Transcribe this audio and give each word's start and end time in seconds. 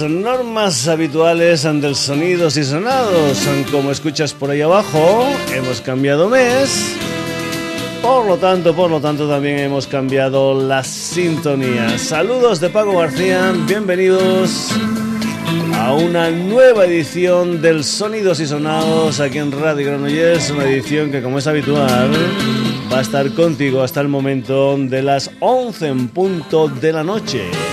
Normas 0.00 0.86
habituales 0.86 1.62
del 1.62 1.96
sonidos 1.96 2.56
y 2.56 2.64
sonados, 2.64 3.38
como 3.72 3.90
escuchas 3.90 4.32
por 4.32 4.50
ahí 4.50 4.60
abajo, 4.60 5.26
hemos 5.52 5.80
cambiado 5.80 6.28
mes. 6.28 6.94
Por 8.02 8.26
lo 8.26 8.36
tanto, 8.36 8.74
por 8.74 8.90
lo 8.90 9.00
tanto, 9.00 9.28
también 9.28 9.58
hemos 9.58 9.86
cambiado 9.86 10.60
la 10.60 10.84
sintonía. 10.84 11.98
Saludos 11.98 12.60
de 12.60 12.68
Paco 12.68 12.98
García, 12.98 13.52
bienvenidos 13.66 14.70
a 15.74 15.94
una 15.94 16.30
nueva 16.30 16.84
edición 16.84 17.60
del 17.60 17.82
Sonidos 17.82 18.40
y 18.40 18.46
Sonados 18.46 19.18
aquí 19.20 19.38
en 19.38 19.50
Radio 19.50 19.86
Granollers, 19.86 20.50
una 20.50 20.64
edición 20.64 21.10
que 21.10 21.22
como 21.22 21.38
es 21.38 21.46
habitual 21.46 22.10
va 22.92 22.98
a 22.98 23.02
estar 23.02 23.32
contigo 23.32 23.82
hasta 23.82 24.00
el 24.00 24.08
momento 24.08 24.76
de 24.78 25.02
las 25.02 25.30
11 25.40 25.86
en 25.88 26.08
punto 26.08 26.68
de 26.68 26.92
la 26.92 27.02
noche. 27.02 27.67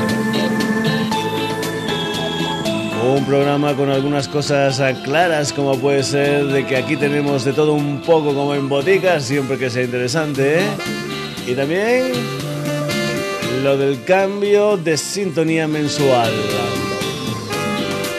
un 3.12 3.24
programa 3.24 3.74
con 3.74 3.90
algunas 3.90 4.28
cosas 4.28 4.80
claras, 5.02 5.52
como 5.52 5.76
puede 5.78 6.02
ser 6.02 6.46
de 6.46 6.66
que 6.66 6.76
aquí 6.76 6.96
tenemos 6.96 7.44
de 7.44 7.52
todo 7.52 7.72
un 7.72 8.00
poco 8.02 8.34
como 8.34 8.54
en 8.54 8.68
boticas, 8.68 9.24
siempre 9.24 9.58
que 9.58 9.70
sea 9.70 9.84
interesante. 9.84 10.60
¿eh? 10.60 10.62
Y 11.46 11.54
también 11.54 12.12
lo 13.62 13.76
del 13.76 14.04
cambio 14.04 14.76
de 14.76 14.96
sintonía 14.96 15.66
mensual. 15.66 16.30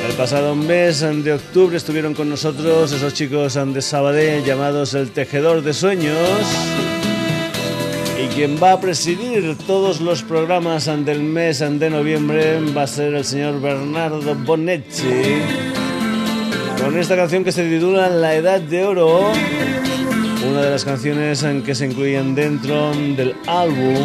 El 0.09 0.15
pasado 0.15 0.55
mes 0.55 0.99
de 1.01 1.33
octubre 1.33 1.77
estuvieron 1.77 2.13
con 2.13 2.29
nosotros 2.29 2.91
esos 2.91 3.13
chicos 3.13 3.53
de 3.53 3.81
Sabadell 3.81 4.43
llamados 4.43 4.93
El 4.93 5.11
Tejedor 5.11 5.61
de 5.61 5.73
Sueños 5.73 6.17
quien 8.33 8.57
va 8.61 8.73
a 8.73 8.79
presidir 8.79 9.57
todos 9.67 9.99
los 9.99 10.23
programas 10.23 10.85
del 10.85 11.21
mes 11.21 11.59
de 11.59 11.89
noviembre 11.89 12.59
va 12.75 12.83
a 12.83 12.87
ser 12.87 13.13
el 13.13 13.25
señor 13.25 13.59
Bernardo 13.59 14.35
Bonetti. 14.35 15.41
Con 16.81 16.97
esta 16.97 17.15
canción 17.15 17.43
que 17.43 17.51
se 17.51 17.67
titula 17.69 18.09
La 18.09 18.35
Edad 18.35 18.61
de 18.61 18.85
Oro, 18.85 19.31
una 20.49 20.61
de 20.61 20.71
las 20.71 20.85
canciones 20.85 21.43
en 21.43 21.61
que 21.63 21.75
se 21.75 21.87
incluyen 21.87 22.33
dentro 22.33 22.91
del 22.91 23.35
álbum 23.47 23.95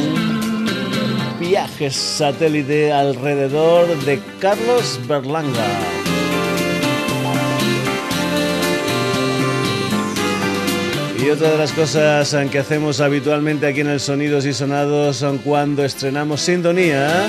Viajes 1.39 1.95
Satélite 1.95 2.93
alrededor 2.93 3.87
de 4.05 4.21
Carlos 4.41 5.00
Berlanga. 5.06 5.96
Y 11.19 11.31
otra 11.31 11.50
de 11.50 11.59
las 11.59 11.72
cosas 11.72 12.37
que 12.50 12.59
hacemos 12.59 13.00
habitualmente 13.00 13.66
aquí 13.66 13.81
en 13.81 13.88
el 13.88 14.00
Sonidos 14.00 14.44
y 14.44 14.53
Sonados 14.53 15.25
cuando 15.44 15.84
estrenamos 15.84 16.43
Sintonía 16.43 17.27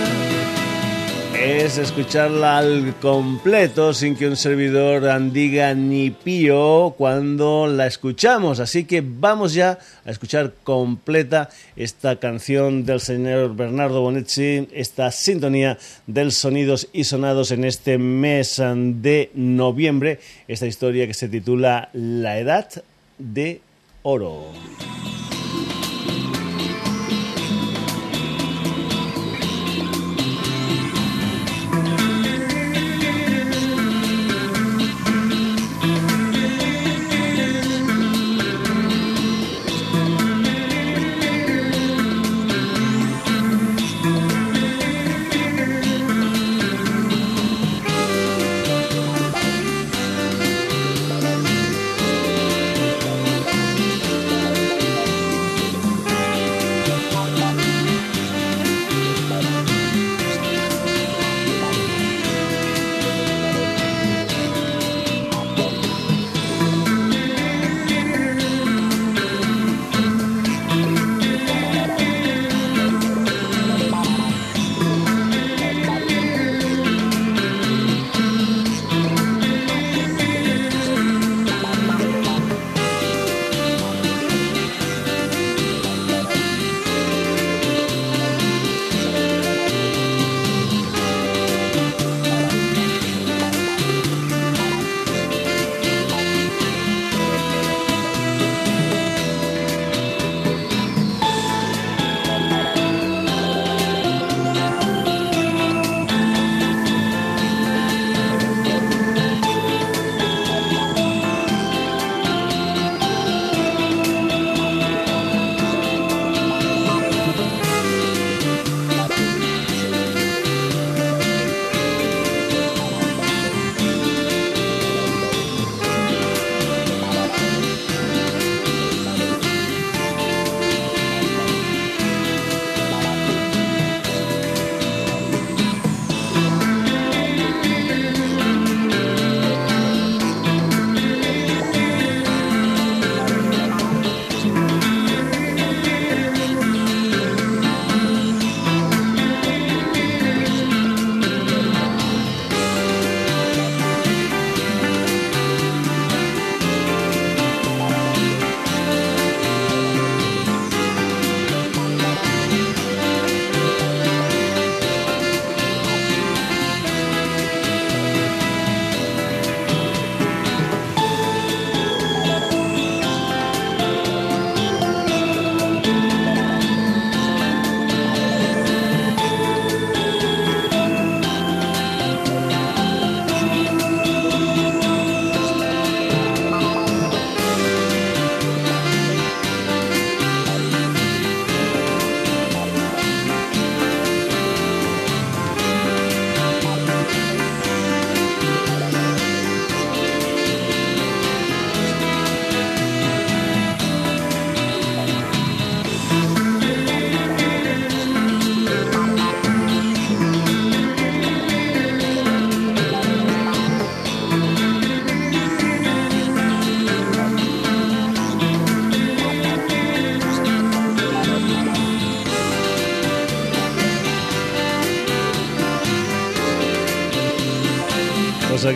es 1.42 1.78
escucharla 1.78 2.58
al 2.58 2.96
completo 3.00 3.94
sin 3.94 4.16
que 4.16 4.28
un 4.28 4.36
servidor 4.36 5.32
diga 5.32 5.74
ni 5.74 6.10
pío 6.10 6.96
cuando 6.98 7.68
la 7.68 7.88
escuchamos. 7.88 8.60
Así 8.60 8.84
que 8.84 9.02
vamos 9.06 9.54
ya 9.54 9.80
a 10.06 10.12
escuchar 10.12 10.54
completa 10.64 11.50
esta 11.76 12.18
canción 12.18 12.86
del 12.86 13.00
señor 13.00 13.56
Bernardo 13.56 14.02
Bonetti, 14.02 14.68
esta 14.74 15.12
sintonía 15.12 15.78
del 16.06 16.32
Sonidos 16.34 16.90
y 16.92 17.06
Sonados 17.06 17.52
en 17.52 17.64
este 17.64 17.98
mes 17.98 18.58
de 18.58 19.32
noviembre, 19.34 20.20
esta 20.48 20.68
historia 20.68 21.08
que 21.08 21.14
se 21.14 21.30
titula 21.30 21.90
La 21.94 22.38
Edad 22.40 22.68
de 23.18 23.62
oro. 24.04 24.54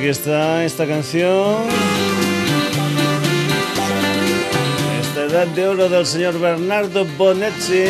Aquí 0.01 0.09
está 0.09 0.65
esta 0.65 0.87
canción. 0.87 1.57
Esta 4.99 5.25
edad 5.25 5.45
de 5.45 5.67
oro 5.67 5.89
del 5.89 6.07
señor 6.07 6.39
Bernardo 6.39 7.05
Bonetti 7.19 7.85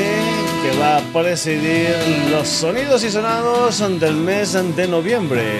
que 0.61 0.77
va 0.77 0.97
a 0.97 1.13
presidir 1.13 1.95
los 2.29 2.49
sonidos 2.49 3.05
y 3.05 3.11
sonados 3.11 3.79
del 4.01 4.15
mes 4.15 4.57
de 4.75 4.87
noviembre. 4.89 5.59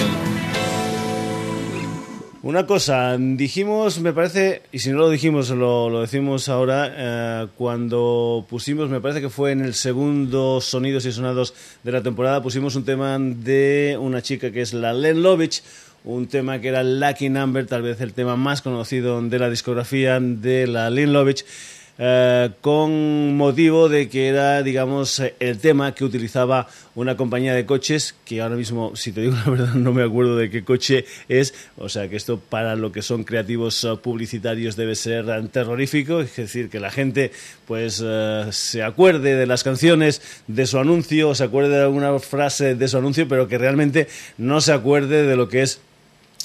Una 2.43 2.65
cosa, 2.65 3.17
dijimos, 3.17 4.01
me 4.01 4.11
parece, 4.13 4.63
y 4.71 4.79
si 4.79 4.89
no 4.89 4.97
lo 4.97 5.09
dijimos, 5.11 5.51
lo, 5.51 6.01
decimos 6.01 6.49
ahora, 6.49 6.91
eh, 6.91 7.47
cuando 7.55 8.45
pusimos, 8.49 8.89
me 8.89 8.99
parece 8.99 9.21
que 9.21 9.29
fue 9.29 9.51
en 9.51 9.61
el 9.61 9.75
segundo 9.75 10.59
Sonidos 10.59 11.05
y 11.05 11.11
Sonados 11.11 11.53
de 11.83 11.91
la 11.91 12.01
temporada, 12.01 12.41
pusimos 12.41 12.75
un 12.75 12.83
tema 12.83 13.17
de 13.19 13.95
una 14.01 14.23
chica 14.23 14.51
que 14.51 14.61
es 14.61 14.73
la 14.73 14.91
Len 14.91 15.21
Lovich, 15.21 15.61
un 16.03 16.27
tema 16.27 16.59
que 16.59 16.69
era 16.69 16.83
Lucky 16.83 17.29
Number, 17.29 17.65
tal 17.65 17.81
vez 17.81 18.01
el 18.01 18.13
tema 18.13 18.35
más 18.35 18.61
conocido 18.61 19.21
de 19.21 19.39
la 19.39 19.49
discografía 19.49 20.19
de 20.19 20.67
la 20.67 20.89
Len 20.89 21.13
Lovich. 21.13 21.45
Eh, 22.03 22.49
con 22.61 23.35
motivo 23.35 23.87
de 23.87 24.09
que 24.09 24.27
era, 24.27 24.63
digamos, 24.63 25.21
el 25.39 25.59
tema 25.59 25.93
que 25.93 26.03
utilizaba 26.03 26.67
una 26.95 27.15
compañía 27.15 27.53
de 27.53 27.67
coches, 27.67 28.15
que 28.25 28.41
ahora 28.41 28.55
mismo, 28.55 28.95
si 28.95 29.11
te 29.11 29.21
digo 29.21 29.35
la 29.45 29.51
verdad, 29.51 29.73
no 29.75 29.93
me 29.93 30.01
acuerdo 30.01 30.35
de 30.35 30.49
qué 30.49 30.63
coche 30.63 31.05
es, 31.29 31.53
o 31.77 31.89
sea 31.89 32.09
que 32.09 32.15
esto 32.15 32.39
para 32.39 32.75
lo 32.75 32.91
que 32.91 33.03
son 33.03 33.23
creativos 33.23 33.83
eh, 33.83 33.95
publicitarios 34.01 34.75
debe 34.75 34.95
ser 34.95 35.47
terrorífico, 35.49 36.21
es 36.21 36.35
decir, 36.35 36.69
que 36.69 36.79
la 36.79 36.89
gente 36.89 37.31
pues 37.67 38.01
eh, 38.03 38.47
se 38.49 38.81
acuerde 38.81 39.35
de 39.35 39.45
las 39.45 39.63
canciones 39.63 40.23
de 40.47 40.65
su 40.65 40.79
anuncio, 40.79 41.29
o 41.29 41.35
se 41.35 41.43
acuerde 41.43 41.75
de 41.75 41.83
alguna 41.83 42.17
frase 42.17 42.73
de 42.73 42.87
su 42.87 42.97
anuncio, 42.97 43.27
pero 43.27 43.47
que 43.47 43.59
realmente 43.59 44.07
no 44.39 44.59
se 44.59 44.73
acuerde 44.73 45.27
de 45.27 45.35
lo 45.35 45.49
que 45.49 45.61
es 45.61 45.81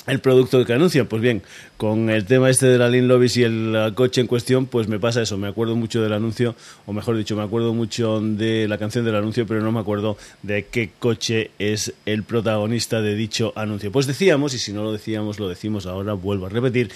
el 0.06 0.20
producto 0.20 0.64
que 0.64 0.72
anuncian. 0.72 1.06
Pues 1.06 1.22
bien, 1.22 1.42
con 1.76 2.10
el 2.10 2.24
tema 2.24 2.50
este 2.50 2.66
de 2.66 2.78
la 2.78 2.88
Lean 2.88 3.08
Lobbies 3.08 3.36
y 3.36 3.44
el 3.44 3.92
coche 3.94 4.20
en 4.20 4.26
cuestión, 4.26 4.66
pues 4.66 4.88
me 4.88 4.98
pasa 4.98 5.22
eso. 5.22 5.36
Me 5.36 5.48
acuerdo 5.48 5.76
mucho 5.76 6.02
del 6.02 6.12
anuncio, 6.12 6.54
o 6.86 6.92
mejor 6.92 7.16
dicho, 7.16 7.36
me 7.36 7.42
acuerdo 7.42 7.74
mucho 7.74 8.20
de 8.20 8.68
la 8.68 8.78
canción 8.78 9.04
del 9.04 9.16
anuncio, 9.16 9.46
pero 9.46 9.60
no 9.60 9.72
me 9.72 9.80
acuerdo 9.80 10.16
de 10.42 10.66
qué 10.66 10.90
coche 10.98 11.50
es 11.58 11.92
el 12.06 12.22
protagonista 12.22 13.02
de 13.02 13.14
dicho 13.14 13.52
anuncio. 13.56 13.92
Pues 13.92 14.06
decíamos, 14.06 14.54
y 14.54 14.58
si 14.58 14.72
no 14.72 14.82
lo 14.82 14.92
decíamos, 14.92 15.38
lo 15.38 15.48
decimos 15.48 15.86
ahora, 15.86 16.14
vuelvo 16.14 16.46
a 16.46 16.48
repetir, 16.48 16.90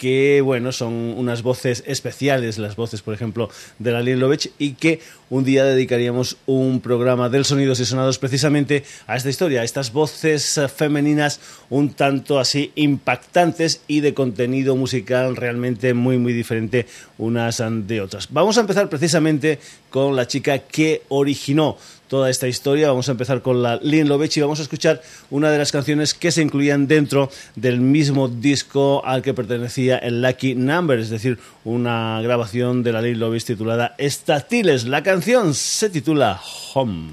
que 0.00 0.40
bueno, 0.40 0.72
son 0.72 0.94
unas 0.94 1.42
voces 1.42 1.84
especiales, 1.86 2.56
las 2.56 2.74
voces, 2.74 3.02
por 3.02 3.12
ejemplo, 3.12 3.50
de 3.78 3.92
la 3.92 4.00
Lovech, 4.00 4.50
y 4.58 4.72
que 4.72 5.00
un 5.28 5.44
día 5.44 5.62
dedicaríamos 5.66 6.38
un 6.46 6.80
programa 6.80 7.28
del 7.28 7.44
Sonidos 7.44 7.80
y 7.80 7.84
Sonados 7.84 8.18
precisamente 8.18 8.82
a 9.06 9.16
esta 9.16 9.28
historia, 9.28 9.60
a 9.60 9.64
estas 9.64 9.92
voces 9.92 10.56
eh, 10.56 10.68
femeninas 10.68 11.38
un 11.68 11.92
tanto 11.92 12.38
así 12.38 12.72
impactantes 12.76 13.82
y 13.88 14.00
de 14.00 14.14
contenido 14.14 14.74
musical 14.74 15.36
realmente 15.36 15.92
muy, 15.92 16.16
muy 16.16 16.32
diferente 16.32 16.86
unas 17.18 17.62
de 17.70 18.00
otras. 18.00 18.28
Vamos 18.30 18.56
a 18.56 18.62
empezar 18.62 18.88
precisamente 18.88 19.58
con 19.90 20.16
la 20.16 20.26
chica 20.26 20.60
que 20.60 21.02
originó 21.10 21.76
toda 22.10 22.28
esta 22.28 22.48
historia. 22.48 22.88
Vamos 22.88 23.08
a 23.08 23.12
empezar 23.12 23.40
con 23.40 23.62
la 23.62 23.76
Lynn 23.76 24.08
Lovech 24.08 24.36
y 24.36 24.40
vamos 24.40 24.58
a 24.58 24.62
escuchar 24.62 25.00
una 25.30 25.50
de 25.50 25.58
las 25.58 25.70
canciones 25.70 26.12
que 26.12 26.32
se 26.32 26.42
incluían 26.42 26.88
dentro 26.88 27.30
del 27.54 27.80
mismo 27.80 28.28
disco 28.28 29.02
al 29.06 29.22
que 29.22 29.32
pertenecía 29.32 29.96
el 29.96 30.20
Lucky 30.20 30.56
Number, 30.56 30.98
es 30.98 31.08
decir, 31.08 31.38
una 31.64 32.20
grabación 32.20 32.82
de 32.82 32.92
la 32.92 33.00
Lynn 33.00 33.20
Lovech 33.20 33.44
titulada 33.44 33.94
Statiles. 33.98 34.84
La 34.84 35.04
canción 35.04 35.54
se 35.54 35.88
titula 35.88 36.40
Home. 36.74 37.12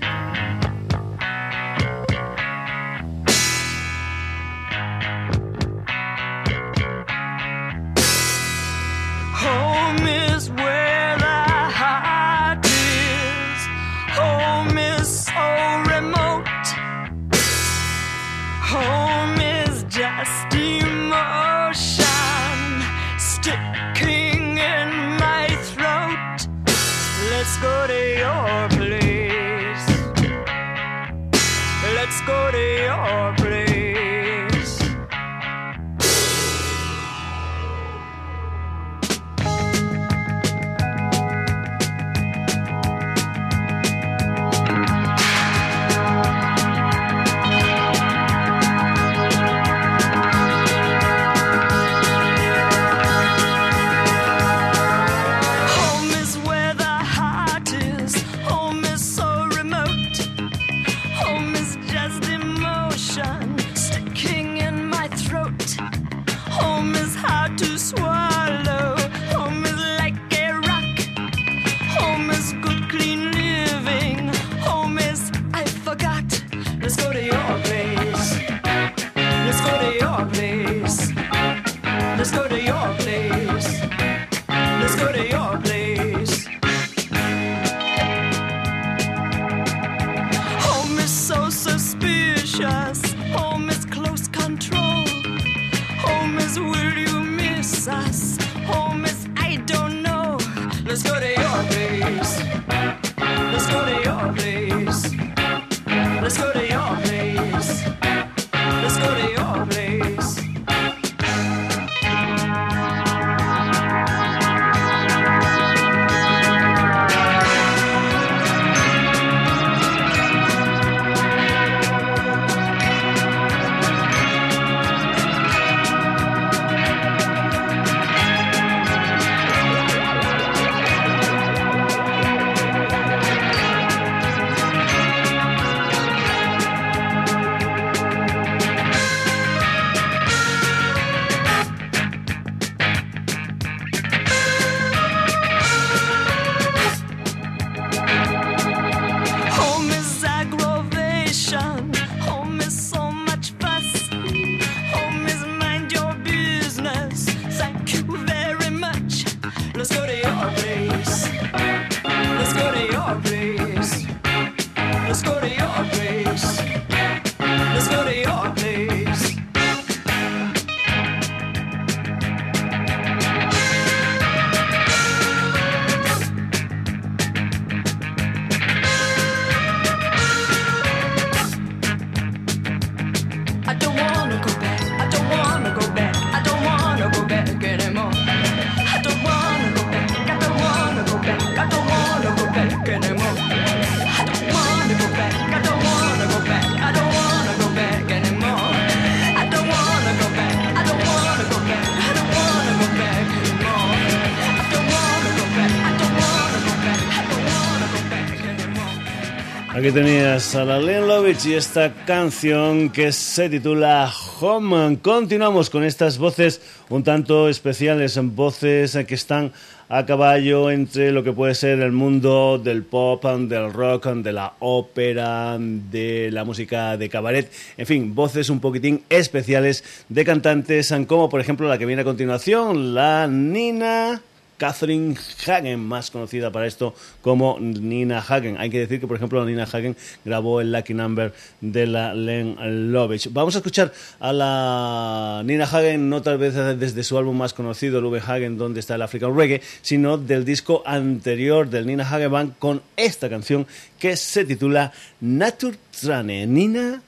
Aquí 209.87 209.95
tenías 209.95 210.53
a 210.53 210.65
la 210.65 210.79
Len 210.79 211.07
Lovich 211.07 211.45
y 211.45 211.53
esta 211.53 211.94
canción 212.03 212.89
que 212.89 213.13
se 213.13 213.47
titula 213.47 214.11
Home. 214.41 214.97
Continuamos 215.01 215.69
con 215.69 215.85
estas 215.85 216.17
voces 216.17 216.59
un 216.89 217.06
tanto 217.06 217.47
especiales, 217.47 218.19
voces 218.21 218.97
que 219.07 219.15
están 219.15 219.53
a 219.87 220.06
caballo 220.06 220.71
entre 220.71 221.13
lo 221.13 221.23
que 221.23 221.31
puede 221.31 221.56
ser 221.56 221.79
el 221.79 221.94
mundo 221.94 222.59
del 222.61 222.83
pop, 222.83 223.23
del 223.23 223.71
rock, 223.71 224.07
de 224.07 224.33
la 224.33 224.56
ópera, 224.59 225.56
de 225.57 226.31
la 226.33 226.44
música 226.44 226.97
de 226.97 227.07
cabaret, 227.07 227.49
en 227.77 227.85
fin, 227.85 228.13
voces 228.13 228.49
un 228.49 228.59
poquitín 228.59 229.03
especiales 229.07 229.85
de 230.09 230.25
cantantes 230.25 230.94
como 231.07 231.29
por 231.29 231.39
ejemplo 231.39 231.69
la 231.69 231.77
que 231.77 231.85
viene 231.85 232.01
a 232.01 232.06
continuación, 232.06 232.94
la 232.94 233.25
Nina 233.27 234.21
Catherine 234.57 235.16
Hagen, 235.45 235.80
más 235.80 236.11
conocida 236.11 236.52
para 236.52 236.68
esto 236.68 236.94
como 237.21 237.57
Nina 237.59 238.19
Hagen. 238.19 238.57
Hay 238.57 238.69
que 238.69 238.80
decir 238.80 238.99
que, 238.99 239.07
por 239.07 239.18
ejemplo, 239.18 239.44
Nina 239.45 239.64
Hagen 239.64 239.95
grabó 240.26 240.61
el 240.61 240.71
Lucky 240.71 240.94
Number 240.94 241.33
de 241.61 241.87
la 241.87 242.14
Len 242.14 242.92
Lovich. 242.92 243.30
Vamos 243.31 243.56
a 243.56 243.59
escuchar 243.59 243.94
a 244.19 244.33
la 244.33 245.42
Nina 245.45 245.66
Hagen, 245.66 246.09
no 246.09 246.21
tal 246.21 246.37
vez 246.37 246.56
desde 246.80 247.04
su 247.04 247.18
álbum 247.18 247.37
más 247.37 247.54
conocido, 247.54 248.02
Lube 248.02 248.19
Hagen, 248.19 248.57
donde 248.57 248.80
está 248.80 248.95
el 248.95 249.02
African 249.02 249.35
Reggae, 249.35 249.61
sino 249.81 250.18
del 250.18 250.45
disco 250.45 250.83
anterior 250.85 251.69
del 251.69 251.85
Nina 251.85 252.04
Hagen 252.09 252.31
Band 252.31 252.54
con 252.57 252.81
esta 252.95 253.30
canción 253.30 253.68
que 253.99 254.18
se 254.18 254.45
titula 254.45 254.92
Naturtrane. 255.21 256.47
Nina 256.47 257.02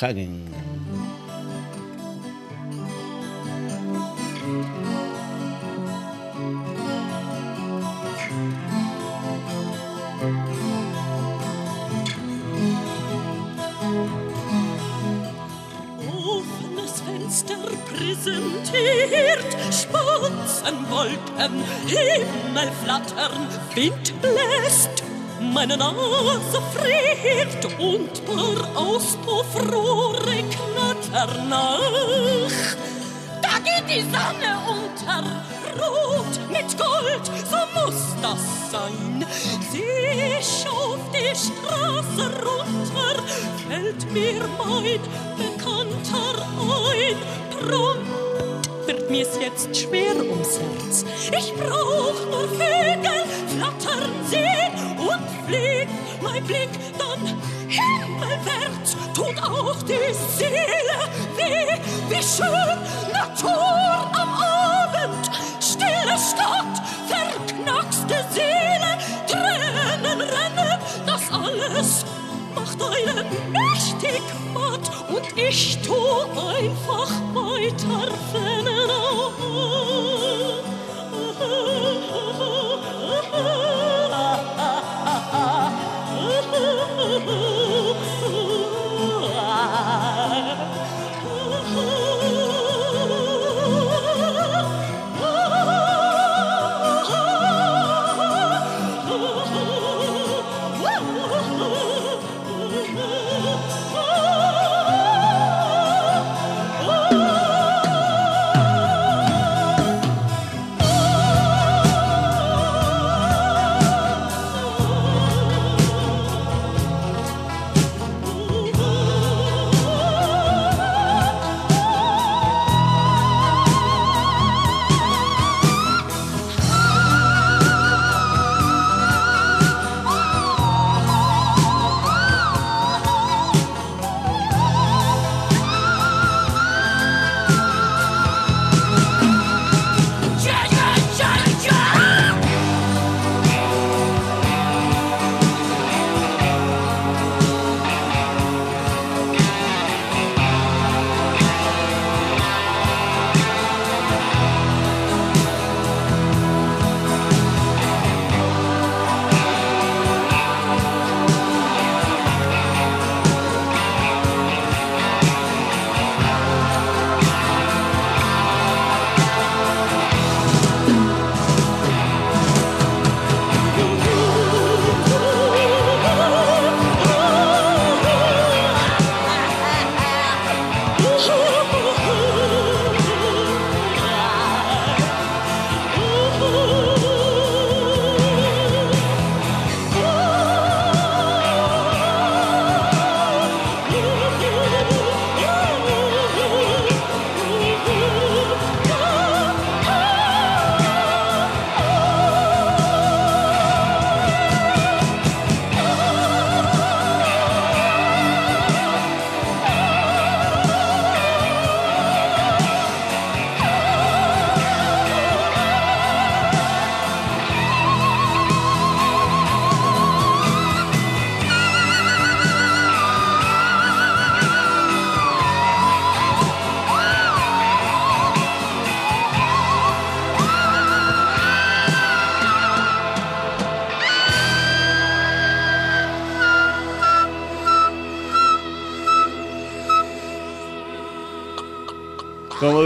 Hagen. 0.00 0.44
Präsentiert. 17.86 19.56
Spatzenwolken, 19.70 21.64
Himmel 21.86 22.70
flattern, 22.84 23.48
Wind 23.74 24.12
bläst. 24.20 25.02
Meine 25.40 25.76
Nase 25.76 26.62
friert 26.74 27.64
und 27.78 28.24
paar 28.26 28.76
Auspuffrohre 28.76 30.44
knattern 30.50 31.48
nach. 31.48 32.76
Da 33.40 33.58
geht 33.58 33.88
die 33.88 34.02
Sonne 34.02 34.58
unter, 34.68 35.24
rot 35.82 36.34
mit 36.50 36.78
Gold, 36.78 37.26
so 37.50 37.60
muss 37.74 38.14
das 38.22 38.70
sein. 38.70 39.26
Sieh 39.70 40.38
ich 40.38 40.66
auf 40.68 40.98
die 41.12 41.34
Straße 41.34 42.30
runter, 42.44 43.22
fällt 43.68 44.12
mir 44.12 44.42
mein 44.58 45.00
Bekannter 45.36 46.46
ein. 46.60 47.16
Drum 47.60 47.98
wird 48.86 49.10
mir's 49.10 49.38
jetzt 49.40 49.76
schwer 49.76 50.16
ums 50.16 50.58
Herz. 50.58 51.04
Ich 51.30 51.52
brauch 51.54 52.18
nur 52.30 52.48
Vögel, 52.48 53.24
flattern 53.48 54.10
sehen 54.28 54.72
und 54.98 55.22
fliegt 55.48 55.92
mein 56.22 56.44
Blick 56.44 56.70
dann 56.98 57.40
himmelwärts. 57.68 58.96
Tut 59.14 59.42
auch 59.42 59.82
die 59.82 60.12
Seele 60.36 60.98
weh, 61.36 61.78
wie 62.08 62.22
schön 62.22 63.12
Natur 63.12 64.10
am 64.12 64.28
Abend. 64.34 64.51
Stadt, 66.30 66.76
verknackste 67.08 68.24
Seele, 68.30 68.98
Tränen 69.26 70.20
rennen, 70.20 70.78
das 71.04 71.22
alles 71.32 72.04
macht 72.54 72.80
einen 72.80 73.26
mächtig 73.50 74.22
matt 74.54 74.90
und 75.08 75.36
ich 75.36 75.78
tu 75.82 75.94
einfach 76.36 77.10
weiter 77.34 78.12
flennen. 78.30 78.90
Oh, 87.24 87.91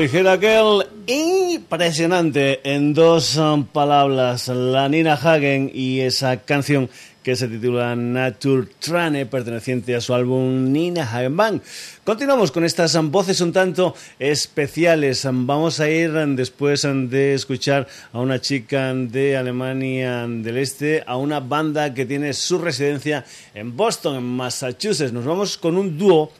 dijera 0.07 0.35
aquel, 0.35 0.87
impresionante 1.09 2.61
en 2.63 2.95
dos 2.95 3.37
um, 3.37 3.65
palabras, 3.65 4.47
la 4.47 4.89
Nina 4.89 5.15
Hagen 5.15 5.69
y 5.75 5.99
esa 5.99 6.37
canción 6.37 6.89
que 7.25 7.35
se 7.35 7.49
titula 7.49 7.97
Nature 7.97 8.69
Trane, 8.79 9.27
perteneciente 9.27 9.97
a 9.97 10.01
su 10.01 10.15
álbum 10.15 10.71
Nina 10.71 11.03
Hagen 11.03 11.37
Band. 11.37 11.61
Continuamos 12.05 12.53
con 12.53 12.65
estas 12.65 12.95
um, 12.95 13.11
voces 13.11 13.41
un 13.41 13.53
tanto 13.53 13.97
especiales. 14.21 15.25
Um, 15.25 15.45
vamos 15.45 15.81
a 15.81 15.91
ir 15.91 16.13
después 16.13 16.83
de 16.83 17.35
escuchar 17.35 17.89
a 18.13 18.21
una 18.21 18.41
chica 18.41 18.95
de 18.95 19.37
Alemania 19.37 20.25
del 20.29 20.59
Este, 20.59 21.03
a 21.05 21.17
una 21.17 21.41
banda 21.41 21.93
que 21.93 22.07
tiene 22.07 22.33
su 22.33 22.61
residencia 22.61 23.25
en 23.55 23.77
Boston, 23.77 24.19
en 24.19 24.23
Massachusetts. 24.23 25.13
Nos 25.13 25.25
vamos 25.25 25.59
con 25.59 25.77
un 25.77 25.99
dúo 25.99 26.31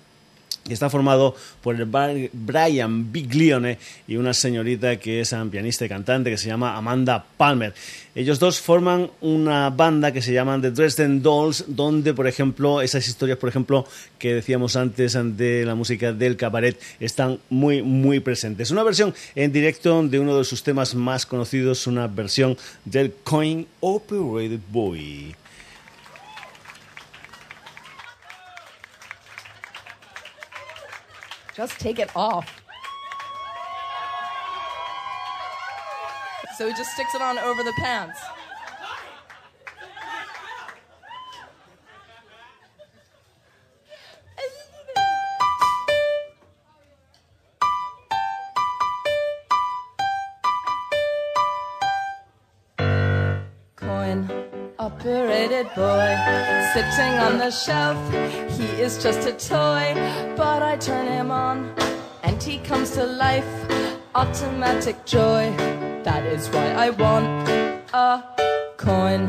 Está 0.69 0.91
formado 0.91 1.35
por 1.63 1.77
el 1.77 1.85
Brian 2.33 3.13
Biglione 3.13 3.79
y 4.09 4.17
una 4.17 4.35
señorita 4.35 4.97
que 4.97 5.21
es 5.21 5.35
pianista 5.51 5.85
y 5.85 5.89
cantante 5.89 6.31
que 6.31 6.39
se 6.39 6.49
llama 6.49 6.77
Amanda 6.77 7.25
Palmer. 7.37 7.73
Ellos 8.15 8.39
dos 8.39 8.61
forman 8.61 9.11
una 9.21 9.71
banda 9.71 10.11
que 10.11 10.23
se 10.23 10.33
llama 10.33 10.61
The 10.61 10.71
Dresden 10.71 11.23
Dolls, 11.23 11.67
donde, 11.69 12.15
por 12.15 12.27
ejemplo, 12.27 12.81
esas 12.81 13.07
historias, 13.07 13.39
por 13.39 13.49
ejemplo, 13.49 13.87
que 14.19 14.35
decíamos 14.35 14.75
antes 14.75 15.17
de 15.37 15.65
la 15.65 15.75
música 15.75 16.13
del 16.13 16.37
cabaret, 16.37 16.81
están 16.99 17.39
muy, 17.51 17.83
muy 17.83 18.21
presentes. 18.21 18.71
Una 18.71 18.83
versión 18.83 19.15
en 19.35 19.53
directo 19.53 20.03
de 20.03 20.19
uno 20.19 20.37
de 20.39 20.45
sus 20.45 20.63
temas 20.63 20.95
más 20.95 21.27
conocidos, 21.27 21.87
una 21.87 22.07
versión 22.07 22.57
del 22.85 23.13
Coin 23.23 23.67
Operated 23.81 24.61
Boy. 24.73 25.37
Just 31.57 31.81
take 31.81 31.99
it 31.99 32.15
off. 32.15 32.63
So 36.59 36.69
he 36.69 36.75
just 36.75 36.91
sticks 36.93 37.15
it 37.15 37.23
on 37.23 37.39
over 37.39 37.63
the 37.63 37.73
pants. 37.79 38.21
Coin 53.77 54.29
operated 54.79 55.69
boy 55.75 56.36
sitting 56.77 57.19
on 57.21 57.39
the 57.39 57.51
shelf. 57.51 57.97
He 58.59 58.67
is 58.83 59.03
just 59.03 59.27
a 59.27 59.33
toy, 59.33 59.95
but 60.37 60.61
I 60.63 60.77
turn 60.77 61.07
him 61.07 61.31
on 61.31 61.75
and 62.23 62.43
he 62.43 62.59
comes 62.59 62.91
to 62.97 63.05
life. 63.07 63.53
Automatic 64.15 64.97
joy, 65.07 65.45
that 66.05 66.27
is 66.27 66.51
why 66.51 66.67
I 66.85 66.91
want 66.91 67.49
a 67.95 68.23
coin 68.77 69.23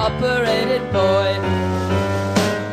operated 0.00 0.84
boy 0.90 1.30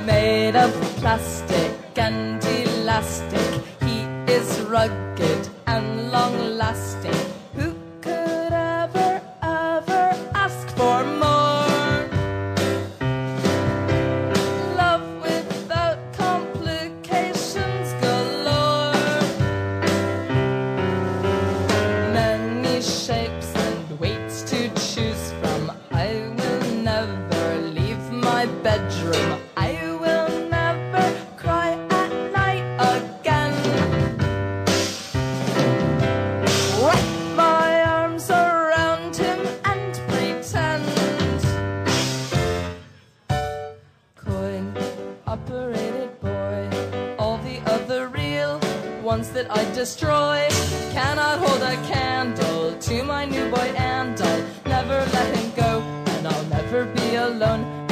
made 0.05 0.55
of 0.55 0.71
plastic 1.01 1.73
and 1.97 2.41
elastic. 2.45 3.49
He 3.81 3.97
is 4.37 4.47
rugged 4.61 5.49
and 5.67 6.12
destroy. 49.83 50.47
Cannot 50.91 51.39
hold 51.39 51.61
a 51.61 51.75
candle 51.91 52.73
to 52.79 53.03
my 53.03 53.25
new 53.25 53.49
boy, 53.49 53.73
and 53.75 54.19
I'll 54.21 54.43
never 54.65 54.99
let 55.11 55.35
him 55.35 55.51
go. 55.55 55.81
And 56.13 56.27
I'll 56.27 56.45
never 56.45 56.85
be 56.85 57.15
alone, 57.15 57.82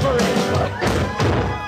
suffering. 0.00 1.63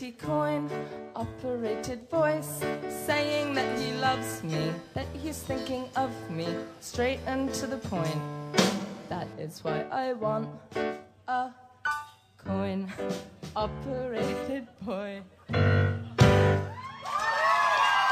Pretty 0.00 0.16
coin 0.16 0.70
operated 1.14 2.08
voice 2.08 2.64
saying 3.04 3.52
that 3.52 3.78
he 3.78 3.92
loves 4.00 4.42
me, 4.42 4.72
that 4.94 5.04
he's 5.22 5.42
thinking 5.42 5.90
of 5.94 6.10
me, 6.30 6.46
straight 6.80 7.20
and 7.26 7.52
to 7.52 7.66
the 7.66 7.76
point. 7.76 8.16
That 9.10 9.28
is 9.38 9.62
why 9.62 9.84
I 9.90 10.14
want 10.14 10.48
a 11.28 11.50
coin 12.38 12.90
operated 13.54 14.68
boy. 14.80 15.20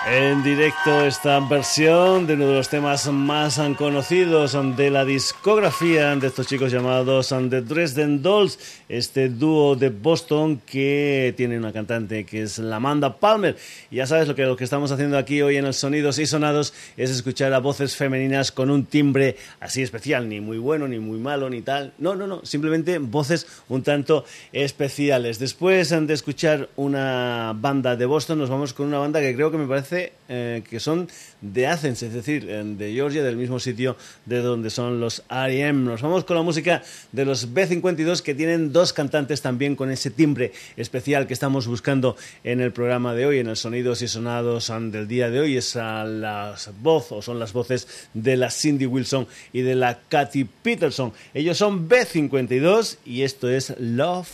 En 0.07 0.43
directo 0.43 1.05
esta 1.05 1.39
versión 1.41 2.27
de 2.27 2.35
uno 2.35 2.47
de 2.47 2.55
los 2.55 2.69
temas 2.69 3.07
más 3.13 3.61
conocidos 3.77 4.57
de 4.77 4.91
la 4.91 5.05
discografía 5.05 6.15
de 6.17 6.29
estos 6.29 6.47
chicos 6.47 6.73
llamados 6.73 7.29
The 7.29 7.61
Dresden 7.61 8.23
Dolls, 8.23 8.59
este 8.89 9.29
dúo 9.29 9.77
de 9.77 9.91
Boston 9.91 10.63
que 10.65 11.35
tiene 11.37 11.59
una 11.59 11.73
cantante 11.73 12.25
que 12.25 12.43
es 12.43 12.59
la 12.59 12.77
Amanda 12.77 13.19
Palmer. 13.19 13.57
Ya 13.91 14.07
sabes 14.07 14.29
lo 14.29 14.35
que, 14.35 14.45
lo 14.45 14.57
que 14.57 14.65
estamos 14.65 14.93
haciendo 14.93 15.19
aquí 15.19 15.43
hoy 15.43 15.57
en 15.57 15.67
el 15.67 15.75
Sonidos 15.75 16.19
y 16.19 16.27
Sonados 16.27 16.73
es 16.97 17.11
escuchar 17.11 17.53
a 17.53 17.59
voces 17.59 17.97
femeninas 17.97 18.51
con 18.51 18.71
un 18.71 18.87
timbre 18.87 19.37
así 19.61 19.83
especial, 19.83 20.29
ni 20.29 20.41
muy 20.41 20.59
bueno, 20.59 20.89
ni 20.89 21.01
muy 21.01 21.19
malo, 21.19 21.51
ni 21.51 21.61
tal. 21.61 21.93
No, 21.99 22.15
no, 22.15 22.27
no, 22.27 22.45
simplemente 22.45 22.99
voces 22.99 23.47
un 23.69 23.83
tanto 23.83 24.25
especiales. 24.53 25.39
Después 25.39 25.91
de 25.91 26.15
escuchar 26.15 26.71
una 26.77 27.53
banda 27.55 27.95
de 27.97 28.07
Boston, 28.07 28.39
nos 28.39 28.49
vamos 28.49 28.73
con 28.73 28.87
una 28.87 28.99
banda 28.99 29.21
que 29.21 29.35
creo 29.35 29.51
que 29.51 29.59
me 29.59 29.67
parece 29.67 29.98
eh, 30.29 30.63
que 30.69 30.81
son 30.81 31.09
de 31.41 31.67
Athens, 31.67 32.03
es 32.03 32.13
decir, 32.13 32.47
de 32.47 32.93
Georgia, 32.93 33.23
del 33.23 33.37
mismo 33.37 33.61
sitio 33.61 33.97
de 34.27 34.41
donde 34.41 34.71
son 34.71 35.01
los 35.01 35.23
R.E.M. 35.31 35.85
Nos 35.85 36.03
vamos 36.03 36.25
con 36.25 36.37
la 36.37 36.43
música 36.43 36.83
de 37.13 37.25
los 37.25 37.53
B52 37.55 38.21
que 38.23 38.35
tienen 38.35 38.73
dos 38.73 38.93
cantantes 38.93 39.43
también 39.43 39.77
con 39.77 39.91
ese 39.91 40.11
timbre 40.11 40.53
especial 40.77 41.27
que 41.27 41.35
estamos 41.35 41.67
buscando 41.67 42.17
en 42.45 42.61
el 42.61 42.73
programa 42.73 43.15
de 43.15 43.27
hoy, 43.27 43.39
en 43.39 43.49
el 43.49 43.57
Sonidos 43.57 44.03
y 44.03 44.09
Sonados 44.09 44.69
del 44.69 45.09
día 45.09 45.31
de 45.31 45.41
hoy. 45.41 45.57
Es 45.57 45.77
a 45.77 46.05
las 46.05 46.71
voz 46.83 47.13
o 47.13 47.23
son 47.23 47.39
las 47.39 47.53
voces 47.53 48.09
de 48.15 48.37
la 48.37 48.51
Cindy 48.51 48.87
Wilson 48.87 49.27
y 49.53 49.63
de 49.63 49.75
la 49.75 50.01
Katy 50.09 50.45
Peterson. 50.45 51.13
Ellos 51.35 51.59
son 51.59 51.89
B52 51.89 52.99
y 53.05 53.23
esto 53.23 53.49
es 53.49 53.75
Love 53.79 54.29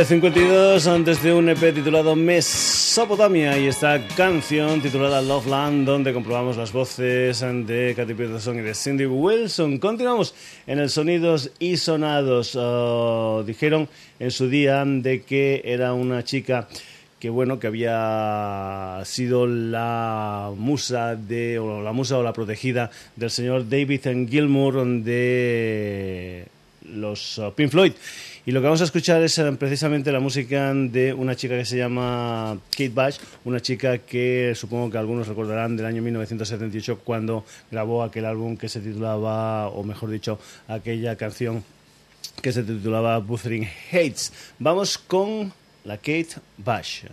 Land. 0.00 0.06
52 0.08 1.04
desde 1.04 1.34
un 1.34 1.48
EP 1.50 1.74
titulado 1.74 2.16
Mesopotamia 2.16 3.58
y 3.58 3.66
esta 3.66 4.06
canción 4.16 4.80
titulada 4.80 5.20
Love 5.20 5.46
Land 5.46 5.86
donde 5.86 6.14
comprobamos 6.14 6.56
las 6.56 6.72
voces 6.72 7.40
de 7.40 7.92
Katy 7.94 8.14
Peterson 8.14 8.58
y 8.58 8.62
de 8.62 8.74
Cindy 8.74 9.04
Wilson. 9.04 9.78
Continuamos 9.78 10.34
en 10.66 10.78
el 10.78 10.88
Sonidos 10.88 11.50
y 11.58 11.76
Sonados. 11.76 12.56
Oh, 12.56 13.44
dijeron 13.46 13.88
en 14.18 14.30
su 14.30 14.48
día 14.48 14.84
de 14.86 15.22
que 15.22 15.60
era 15.64 15.92
una 15.92 16.24
chica 16.24 16.66
que 17.18 17.28
bueno 17.28 17.58
que 17.58 17.66
había 17.66 19.02
sido 19.04 19.46
la 19.46 20.50
musa 20.56 21.14
de 21.14 21.58
o 21.58 21.82
la 21.82 21.92
musa 21.92 22.16
o 22.16 22.22
la 22.22 22.32
protegida 22.32 22.90
del 23.16 23.30
señor 23.30 23.68
David 23.68 24.00
Gilmour 24.30 24.82
de 25.02 26.46
los 26.90 27.38
uh, 27.38 27.52
Pink 27.54 27.70
Floyd 27.70 27.92
y 28.46 28.52
lo 28.52 28.60
que 28.60 28.64
vamos 28.64 28.80
a 28.80 28.84
escuchar 28.84 29.22
es 29.22 29.38
eh, 29.38 29.52
precisamente 29.58 30.10
la 30.10 30.20
música 30.20 30.72
de 30.74 31.12
una 31.12 31.36
chica 31.36 31.56
que 31.56 31.64
se 31.64 31.76
llama 31.76 32.58
Kate 32.70 32.88
Bash, 32.88 33.18
una 33.44 33.60
chica 33.60 33.98
que 33.98 34.54
supongo 34.54 34.90
que 34.90 34.98
algunos 34.98 35.28
recordarán 35.28 35.76
del 35.76 35.86
año 35.86 36.02
1978 36.02 37.00
cuando 37.04 37.44
grabó 37.70 38.02
aquel 38.02 38.24
álbum 38.24 38.56
que 38.56 38.68
se 38.68 38.80
titulaba, 38.80 39.68
o 39.68 39.82
mejor 39.82 40.10
dicho, 40.10 40.38
aquella 40.68 41.16
canción 41.16 41.62
que 42.40 42.52
se 42.52 42.62
titulaba 42.62 43.18
Buthering 43.18 43.68
Hates. 43.92 44.32
Vamos 44.58 44.96
con 44.96 45.52
la 45.84 45.96
Kate 45.96 46.36
Bash. 46.56 47.04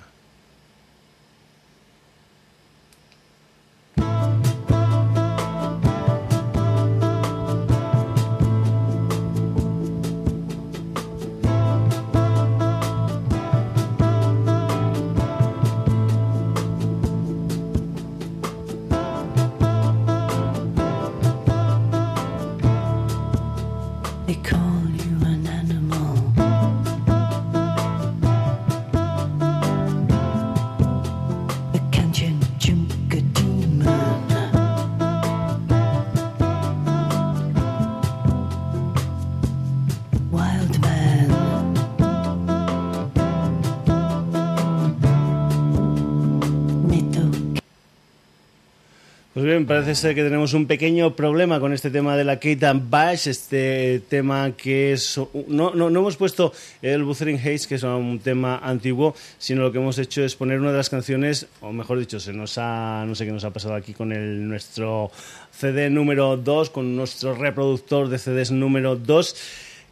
Parece 49.65 49.95
ser 49.95 50.13
que 50.13 50.23
tenemos 50.23 50.53
un 50.53 50.67
pequeño 50.67 51.15
problema 51.15 51.59
con 51.61 51.71
este 51.71 51.89
tema 51.89 52.17
de 52.17 52.25
la 52.25 52.35
Kate 52.35 52.73
Bash, 52.73 53.27
este 53.27 54.01
tema 54.09 54.51
que 54.57 54.91
es... 54.91 55.17
No, 55.47 55.73
no, 55.73 55.89
no 55.89 55.99
hemos 55.99 56.17
puesto 56.17 56.51
el 56.81 57.03
Buthering 57.03 57.37
Haze, 57.37 57.67
que 57.67 57.75
es 57.75 57.83
un 57.83 58.19
tema 58.19 58.57
antiguo, 58.57 59.15
sino 59.37 59.61
lo 59.61 59.71
que 59.71 59.77
hemos 59.77 59.97
hecho 59.99 60.21
es 60.23 60.35
poner 60.35 60.59
una 60.59 60.71
de 60.71 60.77
las 60.77 60.89
canciones, 60.89 61.47
o 61.61 61.71
mejor 61.71 61.97
dicho, 61.97 62.19
se 62.19 62.33
nos 62.33 62.57
ha, 62.57 63.05
no 63.07 63.15
sé 63.15 63.25
qué 63.25 63.31
nos 63.31 63.45
ha 63.45 63.51
pasado 63.51 63.75
aquí 63.75 63.93
con 63.93 64.11
el, 64.11 64.47
nuestro 64.47 65.11
CD 65.51 65.89
número 65.89 66.35
2, 66.35 66.69
con 66.69 66.95
nuestro 66.97 67.33
reproductor 67.33 68.09
de 68.09 68.17
CDs 68.17 68.51
número 68.51 68.95
2 68.97 69.35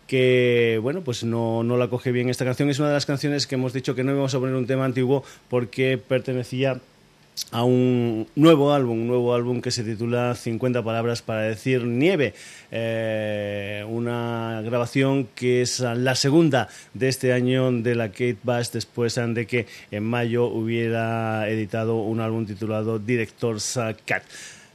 que 0.08 0.80
bueno 0.84 1.02
pues 1.02 1.24
no, 1.24 1.64
no 1.64 1.78
la 1.78 1.88
coge 1.88 2.12
bien 2.12 2.30
esta 2.30 2.46
canción. 2.46 2.70
Es 2.70 2.78
una 2.78 2.90
de 2.90 2.94
las 2.94 3.08
canciones 3.08 3.48
que 3.48 3.56
hemos 3.56 3.74
dicho 3.74 3.96
que 3.96 4.04
no 4.04 4.12
íbamos 4.12 4.36
a 4.36 4.40
poner 4.40 4.54
un 4.54 4.68
tema 4.68 4.86
antiguo 4.86 5.24
porque 5.50 5.98
pertenecía 5.98 6.80
a 7.52 7.64
un 7.64 8.28
nuevo 8.36 8.74
álbum, 8.74 9.02
un 9.02 9.08
nuevo 9.08 9.34
álbum 9.34 9.62
que 9.62 9.72
se 9.72 9.84
titula 9.84 10.36
50 10.36 10.84
palabras 10.84 11.22
para 11.22 11.42
decir 11.42 11.84
nieve. 11.84 12.34
Eh, 12.72 13.86
una 13.88 14.62
grabación 14.64 15.28
que 15.36 15.62
es 15.62 15.80
la 15.80 16.16
segunda 16.16 16.70
de 16.94 17.08
este 17.08 17.34
año 17.34 17.72
de 17.72 17.96
la 17.96 18.10
Kate 18.10 18.38
Bash 18.44 18.70
después 18.72 19.16
de 19.16 19.48
que 19.48 19.68
en 19.92 20.04
mayo 20.04 20.46
hubiera 20.46 21.50
editado 21.50 21.98
un 21.98 22.20
álbum 22.20 22.46
titulado 22.46 23.00
Director's 23.00 23.80
Cat. 24.06 24.24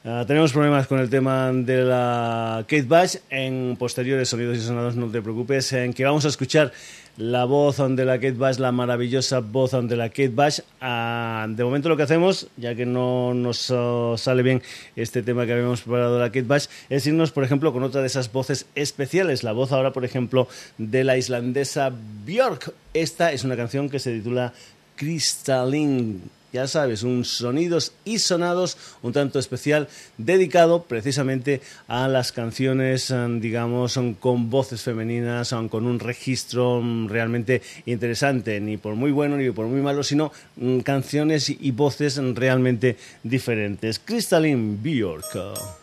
Uh, 0.03 0.25
tenemos 0.25 0.51
problemas 0.53 0.87
con 0.87 0.99
el 0.99 1.11
tema 1.11 1.53
de 1.53 1.85
la 1.85 2.64
Kate 2.66 2.87
Bash. 2.88 3.16
En 3.29 3.77
posteriores 3.79 4.31
sonidos 4.31 4.57
y 4.57 4.61
sonados, 4.62 4.96
no 4.96 5.09
te 5.11 5.20
preocupes, 5.20 5.75
en 5.75 5.92
que 5.92 6.05
vamos 6.05 6.25
a 6.25 6.29
escuchar 6.29 6.73
la 7.20 7.44
voz 7.44 7.76
de 7.76 8.04
la 8.06 8.14
Kate 8.14 8.33
Bash, 8.33 8.56
la 8.56 8.72
maravillosa 8.72 9.40
voz 9.40 9.72
de 9.72 9.94
la 9.94 10.09
Kate 10.09 10.30
Bash. 10.30 10.61
Ah, 10.80 11.46
de 11.50 11.62
momento 11.62 11.90
lo 11.90 11.96
que 11.98 12.04
hacemos, 12.04 12.48
ya 12.56 12.74
que 12.74 12.87
no 12.87 13.35
nos 13.35 13.70
oh, 13.70 14.16
sale 14.16 14.42
bien 14.42 14.62
este 14.96 15.22
tema 15.22 15.44
que 15.44 15.52
habíamos 15.52 15.83
preparado 15.83 16.14
de 16.14 16.20
la 16.20 16.28
Kate 16.28 16.44
Bash, 16.44 16.66
es 16.88 17.06
irnos, 17.06 17.30
por 17.30 17.44
ejemplo, 17.44 17.74
con 17.74 17.83
otra 17.83 18.00
de 18.00 18.06
esas 18.06 18.33
voces 18.33 18.64
especiales. 18.74 19.42
La 19.42 19.52
voz 19.52 19.70
ahora, 19.70 19.92
por 19.92 20.06
ejemplo, 20.06 20.48
de 20.78 21.04
la 21.04 21.18
islandesa 21.18 21.92
Björk. 22.24 22.72
Esta 22.94 23.33
es 23.33 23.44
una 23.44 23.54
canción 23.54 23.90
que 23.90 23.98
se 23.98 24.14
titula 24.14 24.54
Crystalline 24.96 26.22
ya 26.52 26.66
sabes, 26.66 27.02
un 27.02 27.24
sonidos 27.24 27.92
y 28.04 28.18
sonados 28.18 28.76
un 29.02 29.12
tanto 29.12 29.38
especial 29.38 29.88
dedicado 30.18 30.82
precisamente 30.82 31.60
a 31.88 32.08
las 32.08 32.32
canciones, 32.32 33.10
eh, 33.10 33.26
digamos, 33.40 33.98
con 34.20 34.50
voces 34.50 34.82
femeninas, 34.82 35.54
con 35.70 35.86
un 35.86 35.98
registro 35.98 36.80
mm, 36.82 37.08
realmente 37.08 37.62
interesante, 37.86 38.60
ni 38.60 38.76
por 38.76 38.94
muy 38.94 39.10
bueno 39.10 39.36
ni 39.36 39.50
por 39.50 39.66
muy 39.66 39.80
malo, 39.80 40.02
sino 40.02 40.32
mm, 40.56 40.80
canciones 40.80 41.50
y 41.50 41.70
voces 41.70 42.16
realmente 42.34 42.96
diferentes. 43.22 43.98
Crystalline 43.98 44.78
Bjork. 44.82 45.80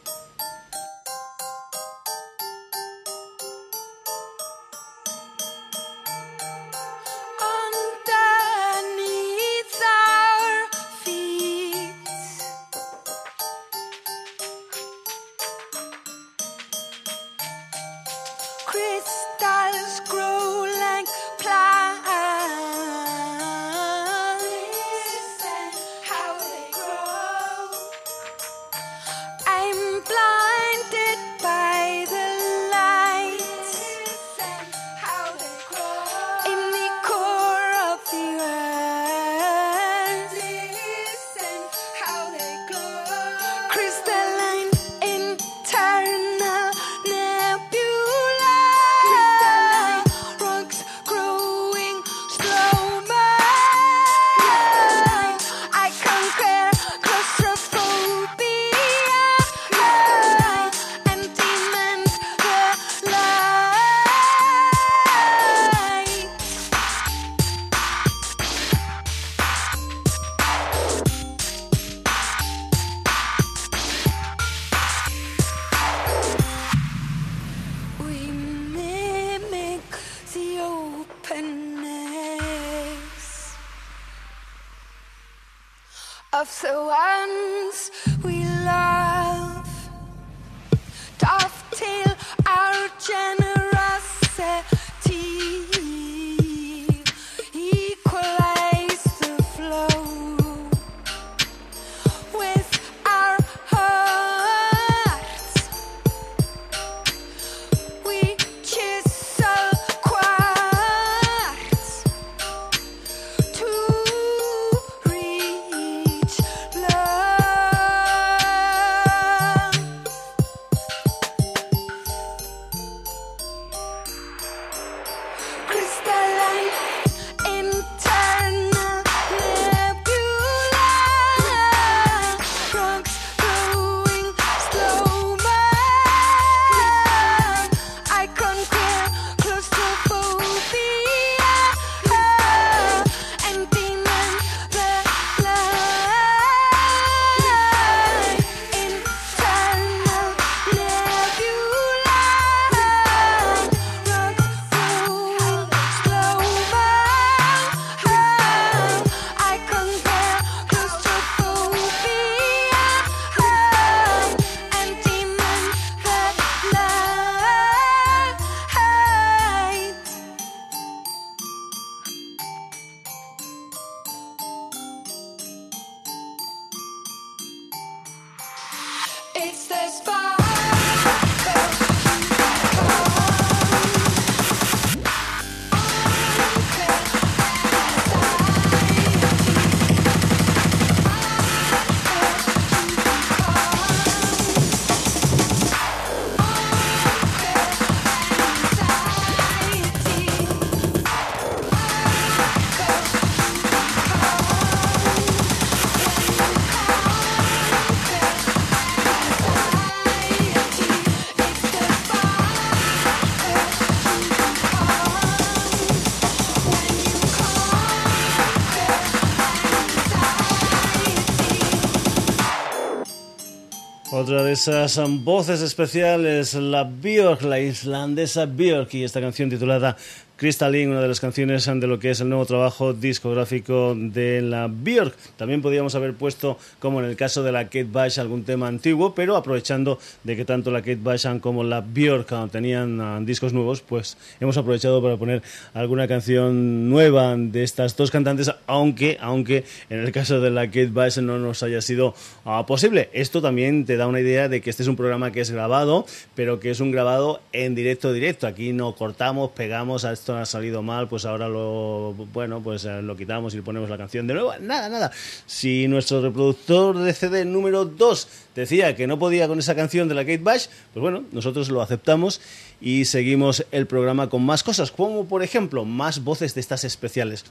Otra 224.28 224.44
de 224.44 224.52
esas 224.52 225.00
voces 225.24 225.62
especiales, 225.62 226.54
la 226.54 226.84
Björk, 226.84 227.44
la 227.44 227.62
islandesa 227.62 228.46
Björk, 228.46 228.94
y 228.96 229.06
esta 229.06 229.22
canción 229.22 229.50
titulada 229.50 229.96
Crystalline, 230.38 230.92
una 230.92 231.02
de 231.02 231.08
las 231.08 231.20
canciones 231.20 231.66
de 231.66 231.88
lo 231.88 231.98
que 231.98 232.12
es 232.12 232.22
el 232.22 232.30
nuevo 232.30 232.46
trabajo 232.46 232.94
discográfico 232.94 233.96
de 233.98 234.42
la 234.44 234.68
Björk. 234.68 235.16
También 235.36 235.64
podríamos 235.64 235.96
haber 235.96 236.14
puesto, 236.14 236.60
como 236.78 237.00
en 237.00 237.08
el 237.08 237.16
caso 237.16 237.42
de 237.42 237.52
la 237.52 237.66
Kate 237.66 237.86
Bush, 237.86 238.20
algún 238.20 238.44
tema 238.44 238.68
antiguo, 238.68 239.16
pero 239.16 239.36
aprovechando 239.36 239.98
de 240.24 240.36
que 240.36 240.46
tanto 240.46 240.70
la 240.70 240.82
Kate 240.82 240.98
Bush 240.98 241.26
como 241.42 241.64
la 241.64 241.82
Björk 241.82 242.52
tenían 242.52 243.02
ah, 243.02 243.20
discos 243.20 243.52
nuevos, 243.52 243.82
pues 243.82 244.16
hemos 244.40 244.56
aprovechado 244.58 245.02
para 245.02 245.18
poner 245.18 245.42
alguna 245.74 246.08
canción 246.08 246.88
nueva 246.88 247.36
de 247.36 247.64
estas 247.64 247.98
dos 247.98 248.12
cantantes, 248.12 248.52
aunque, 248.68 249.18
aunque 249.20 249.64
en 249.90 250.02
el 250.02 250.12
caso 250.12 250.40
de 250.40 250.52
la 250.52 250.68
Kate 250.68 250.88
Bush 250.88 251.18
no 251.18 251.40
nos 251.40 251.64
haya 251.64 251.82
sido 251.82 252.14
ah, 252.46 252.64
posible. 252.68 253.10
Esto 253.12 253.42
también 253.42 253.86
te 253.86 253.98
da 253.98 254.06
una 254.06 254.20
idea 254.20 254.50
de 254.50 254.62
que 254.62 254.70
este 254.70 254.84
es 254.84 254.90
un 254.90 254.98
programa 254.98 255.32
que 255.32 255.42
es 255.42 255.50
grabado, 255.50 256.06
pero 256.36 256.60
que 256.60 256.70
es 256.70 256.80
un 256.80 256.92
grabado 256.92 257.42
en 257.54 257.74
directo 257.74 258.14
directo. 258.14 258.46
Aquí 258.46 258.72
no 258.72 258.94
cortamos, 258.94 259.50
pegamos 259.52 260.06
a 260.06 260.14
ha 260.36 260.46
salido 260.46 260.82
mal, 260.82 261.08
pues 261.08 261.26
ahora 261.26 261.48
lo, 261.48 262.14
bueno, 262.34 262.62
pues 262.62 262.86
eh, 262.86 263.02
lo 263.02 263.16
quitamos 263.16 263.54
y 263.54 263.58
le 263.58 263.64
ponemos 263.64 263.90
la 263.90 263.98
canción 263.98 264.28
de 264.28 264.34
nuevo. 264.34 264.54
Nada, 264.60 264.90
nada. 264.90 265.12
Si 265.46 265.88
nuestro 265.88 266.22
reproductor 266.22 266.98
de 266.98 267.14
CD 267.14 267.46
número 267.46 267.86
2 267.86 268.28
decía 268.56 268.96
que 268.96 269.08
no 269.08 269.20
podía 269.20 269.48
con 269.48 269.60
esa 269.60 269.76
canción 269.76 270.08
de 270.08 270.16
la 270.16 270.22
Kate 270.22 270.40
Bash, 270.40 270.68
pues 270.94 271.02
bueno, 271.02 271.24
nosotros 271.32 271.70
lo 271.70 271.82
aceptamos 271.82 272.42
y 272.82 273.06
seguimos 273.06 273.66
el 273.72 273.88
programa 273.88 274.30
con 274.30 274.44
más 274.44 274.64
cosas, 274.64 274.92
como 274.92 275.26
por 275.26 275.44
ejemplo, 275.44 275.86
más 275.86 276.24
voces 276.24 276.56
de 276.56 276.62
estas 276.62 276.84
especiales. 276.84 277.46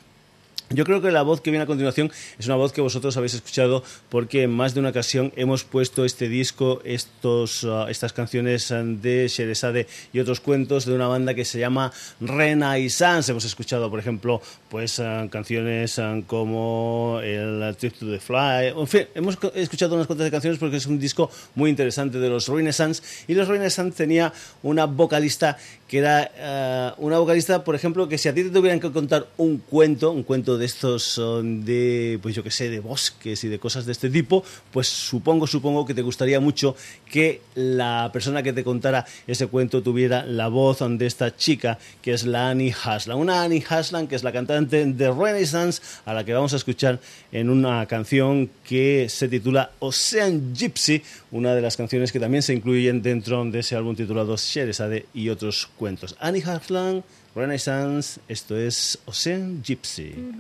Yo 0.70 0.84
creo 0.84 1.00
que 1.00 1.12
la 1.12 1.22
voz 1.22 1.40
que 1.40 1.52
viene 1.52 1.62
a 1.62 1.66
continuación 1.66 2.10
es 2.40 2.46
una 2.46 2.56
voz 2.56 2.72
que 2.72 2.80
vosotros 2.80 3.16
habéis 3.16 3.34
escuchado 3.34 3.84
porque 4.08 4.42
en 4.42 4.50
más 4.50 4.74
de 4.74 4.80
una 4.80 4.88
ocasión 4.88 5.32
hemos 5.36 5.62
puesto 5.62 6.04
este 6.04 6.28
disco, 6.28 6.80
estos, 6.84 7.62
uh, 7.62 7.86
estas 7.88 8.12
canciones 8.12 8.70
de 8.70 9.28
Sherezade 9.28 9.86
y 10.12 10.18
otros 10.18 10.40
cuentos 10.40 10.84
de 10.84 10.94
una 10.94 11.06
banda 11.06 11.34
que 11.34 11.44
se 11.44 11.60
llama 11.60 11.92
Renaissance. 12.20 13.30
Hemos 13.30 13.44
escuchado, 13.44 13.88
por 13.88 14.00
ejemplo, 14.00 14.42
pues 14.68 14.98
uh, 14.98 15.28
canciones 15.30 15.98
uh, 15.98 16.24
como 16.26 17.20
el 17.22 17.76
Trip 17.78 17.94
to 17.96 18.10
the 18.10 18.18
Fly. 18.18 18.74
En 18.76 18.88
fin, 18.88 19.06
hemos 19.14 19.38
escuchado 19.54 19.94
unas 19.94 20.08
cuantas 20.08 20.28
canciones 20.32 20.58
porque 20.58 20.78
es 20.78 20.86
un 20.86 20.98
disco 20.98 21.30
muy 21.54 21.70
interesante 21.70 22.18
de 22.18 22.28
los 22.28 22.48
Renaissance 22.48 23.04
y 23.28 23.34
los 23.34 23.46
Renaissance 23.46 23.96
tenía 23.96 24.32
una 24.64 24.86
vocalista 24.86 25.56
que 25.86 25.98
era 25.98 26.94
una 26.98 27.20
vocalista, 27.20 27.62
por 27.62 27.76
ejemplo, 27.76 28.08
que 28.08 28.18
si 28.18 28.28
a 28.28 28.34
ti 28.34 28.42
te 28.42 28.50
tuvieran 28.50 28.80
que 28.80 28.90
contar 28.90 29.28
un 29.36 29.58
cuento, 29.58 30.10
un 30.10 30.24
cuento 30.24 30.55
de 30.58 30.66
estos 30.66 31.20
de, 31.42 32.18
pues 32.22 32.34
yo 32.34 32.42
que 32.42 32.50
sé, 32.50 32.70
de 32.70 32.80
bosques 32.80 33.42
y 33.44 33.48
de 33.48 33.58
cosas 33.58 33.86
de 33.86 33.92
este 33.92 34.10
tipo, 34.10 34.44
pues 34.72 34.88
supongo, 34.88 35.46
supongo 35.46 35.84
que 35.84 35.94
te 35.94 36.02
gustaría 36.02 36.40
mucho 36.40 36.76
que 37.10 37.40
la 37.54 38.10
persona 38.12 38.42
que 38.42 38.52
te 38.52 38.64
contara 38.64 39.06
ese 39.26 39.46
cuento 39.46 39.82
tuviera 39.82 40.24
la 40.24 40.48
voz 40.48 40.76
de 40.80 41.06
esta 41.06 41.34
chica, 41.34 41.78
que 42.02 42.12
es 42.12 42.24
la 42.24 42.50
Annie 42.50 42.74
Haslam. 42.84 43.18
Una 43.18 43.42
Annie 43.42 43.64
Haslam 43.66 44.06
que 44.06 44.14
es 44.14 44.22
la 44.22 44.32
cantante 44.32 44.84
de 44.84 45.10
Renaissance, 45.10 45.80
a 46.04 46.12
la 46.12 46.24
que 46.24 46.32
vamos 46.32 46.52
a 46.52 46.56
escuchar 46.56 47.00
en 47.32 47.50
una 47.50 47.86
canción 47.86 48.50
que 48.64 49.06
se 49.08 49.28
titula 49.28 49.70
Ocean 49.78 50.54
Gypsy, 50.54 51.02
una 51.30 51.54
de 51.54 51.62
las 51.62 51.76
canciones 51.76 52.12
que 52.12 52.20
también 52.20 52.42
se 52.42 52.52
incluyen 52.52 53.02
dentro 53.02 53.44
de 53.44 53.58
ese 53.60 53.76
álbum 53.76 53.96
titulado 53.96 54.36
Sheresade 54.36 55.06
y 55.14 55.28
otros 55.28 55.68
cuentos. 55.78 56.16
Annie 56.20 56.42
Haslam 56.42 57.02
Renaissance, 57.36 58.18
esto 58.28 58.56
es 58.56 58.98
Ocean 59.06 59.62
Gypsy. 59.62 60.32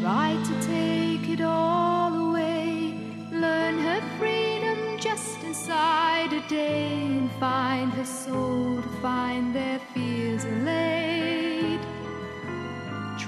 Try 0.00 0.36
to 0.44 0.54
take 0.64 1.28
it 1.28 1.40
all 1.40 2.30
away, 2.30 2.94
learn 3.32 3.78
her 3.80 4.00
freedom 4.20 4.96
just 4.96 5.42
inside 5.42 6.32
a 6.32 6.48
day, 6.48 7.02
and 7.04 7.28
find 7.40 7.92
her 7.94 8.04
soul 8.04 8.80
to 8.80 8.88
find 9.02 9.52
their 9.52 9.80
fears 9.92 10.44
allayed. 10.44 11.39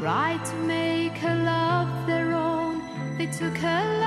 Try 0.03 0.36
to 0.36 0.55
make 0.57 1.16
her 1.18 1.44
love 1.44 2.09
their 2.09 2.32
own. 2.32 2.82
They 3.16 3.26
took 3.26 3.57
her 3.59 4.01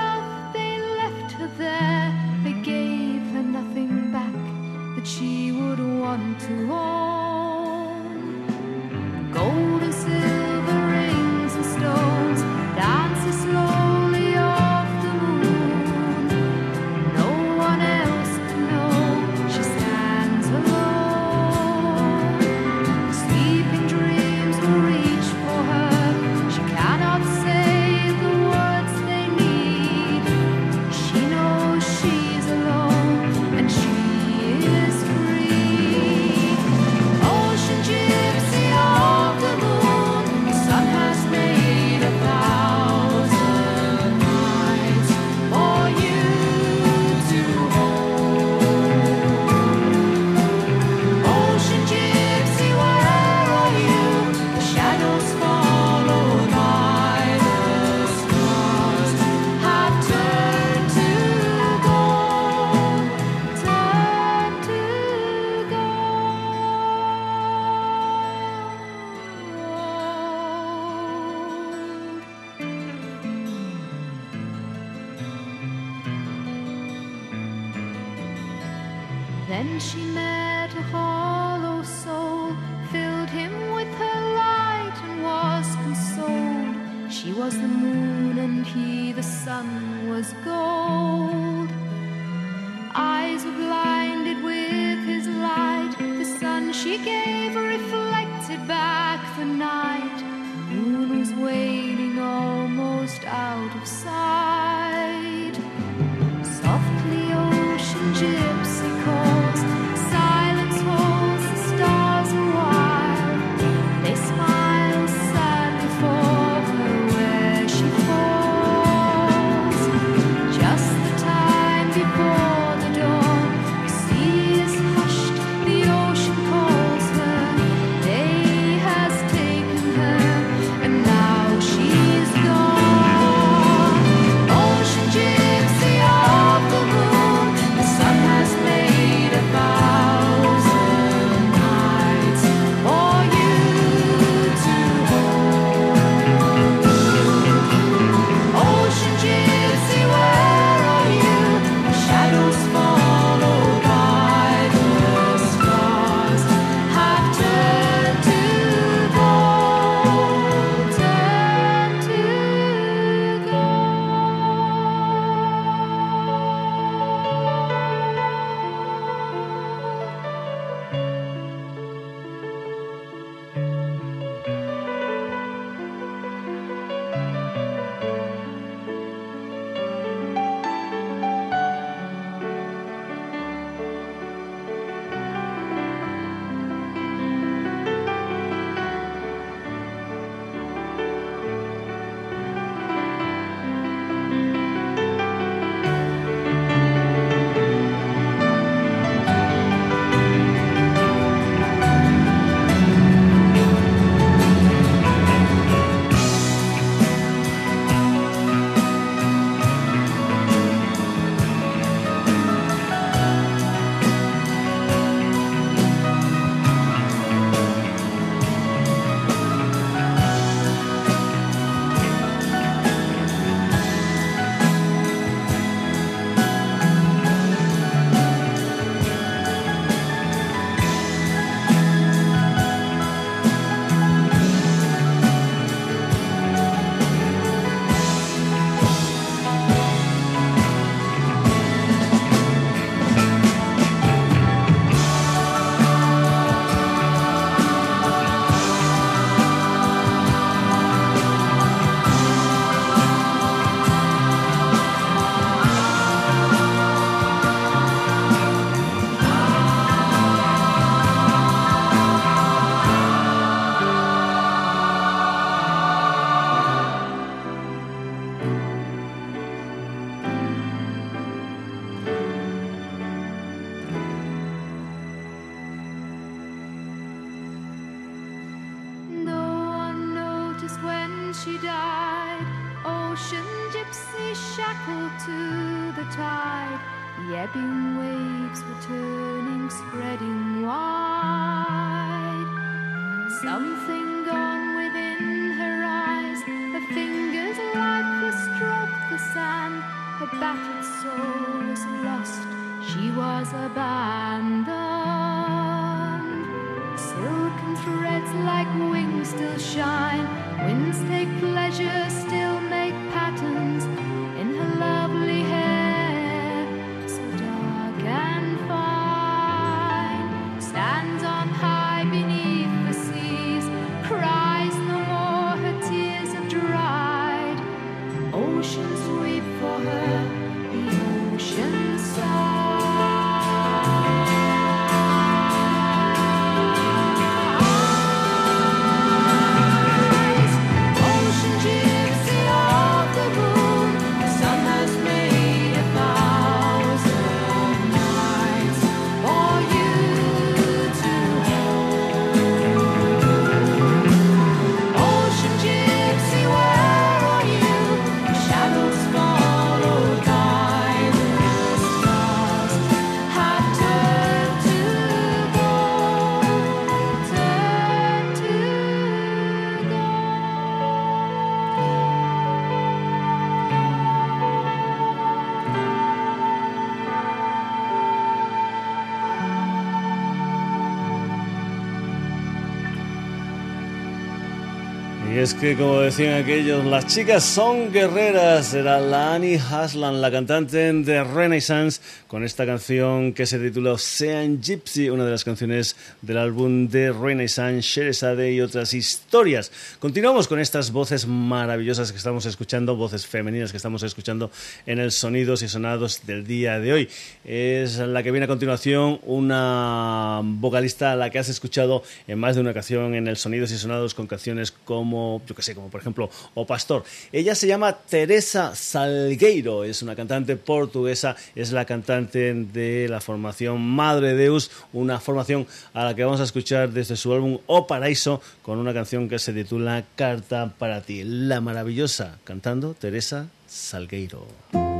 es 385.46 385.54
que, 385.54 385.76
como 385.76 386.00
decían 386.00 386.42
aquellos, 386.42 386.84
las 386.86 387.06
chicas 387.06 387.44
son 387.44 387.92
guerreras. 387.92 388.74
Era 388.74 389.00
la 389.00 389.36
Annie 389.36 389.60
Haslan, 389.60 390.20
la 390.20 390.32
cantante 390.32 390.92
de 390.92 391.24
Renaissance, 391.24 392.02
con 392.28 392.44
esta 392.44 392.66
canción 392.66 393.32
que 393.32 393.46
se 393.46 393.60
titula 393.60 393.94
Ocean 393.94 394.60
Gypsy, 394.60 395.12
una 395.12 395.24
de 395.24 395.30
las 395.30 395.44
canciones 395.44 395.96
del 396.24 396.40
álbum 396.40 396.88
de 396.88 397.12
Renaissance, 397.12 397.82
Sheresade 397.82 398.54
y 398.54 398.62
otras 398.62 398.96
historias. 398.96 399.72
Continuamos 400.00 400.48
con 400.48 400.60
estas 400.60 400.92
voces 400.92 401.28
maravillosas 401.28 402.12
que 402.12 402.18
estamos 402.18 402.48
escuchando, 402.48 402.96
voces 402.96 403.28
femeninas 403.28 403.70
que 403.70 403.78
estamos 403.78 404.02
escuchando 404.02 404.50
en 404.88 404.98
el 404.98 405.12
Sonidos 405.12 405.62
y 405.62 405.68
Sonados 405.68 406.26
del 406.26 406.48
día 406.48 406.80
de 406.80 406.92
hoy. 406.92 407.10
Es 407.44 408.00
la 408.00 408.24
que 408.24 408.32
viene 408.32 408.46
a 408.46 408.48
continuación, 408.48 409.20
una 409.24 410.42
vocalista 410.44 411.12
a 411.12 411.16
la 411.16 411.30
que 411.30 411.38
has 411.38 411.50
escuchado 411.50 412.02
en 412.28 412.40
más 412.40 412.56
de 412.56 412.62
una 412.62 412.72
ocasión 412.72 413.14
en 413.14 413.28
el 413.28 413.38
Sonidos 413.38 413.72
y 413.72 413.78
Sonados 413.78 414.16
con 414.16 414.26
canciones 414.26 414.72
como 414.72 415.35
yo 415.46 415.56
que 415.56 415.62
sé, 415.62 415.76
como 415.76 415.90
por 415.90 416.02
ejemplo 416.02 416.30
O 416.54 416.66
Pastor. 416.66 417.04
Ella 417.32 417.56
se 417.56 417.68
llama 417.68 417.94
Teresa 417.94 418.76
Salgueiro, 418.76 419.84
es 419.84 420.02
una 420.02 420.16
cantante 420.16 420.56
portuguesa, 420.56 421.36
es 421.56 421.72
la 421.72 421.86
cantante 421.86 422.54
de 422.54 423.08
la 423.10 423.22
formación 423.22 423.82
Madre 423.82 424.36
Deus, 424.36 424.72
una 424.94 425.20
formación 425.20 425.68
a 425.94 426.06
la 426.06 426.16
que 426.16 426.24
vamos 426.24 426.42
a 426.42 426.46
escuchar 426.46 426.92
desde 426.92 427.16
su 427.16 427.34
álbum 427.34 427.60
O 427.68 427.88
Paraíso 427.88 428.42
con 428.62 428.78
una 428.80 428.94
canción 428.94 429.30
que 429.30 429.40
se 429.40 429.54
titula 429.54 430.04
Carta 430.16 430.74
para 430.78 431.02
ti. 431.02 431.24
La 431.24 431.62
maravillosa 431.62 432.38
cantando 432.44 432.94
Teresa 432.94 433.48
Salgueiro. 433.68 434.95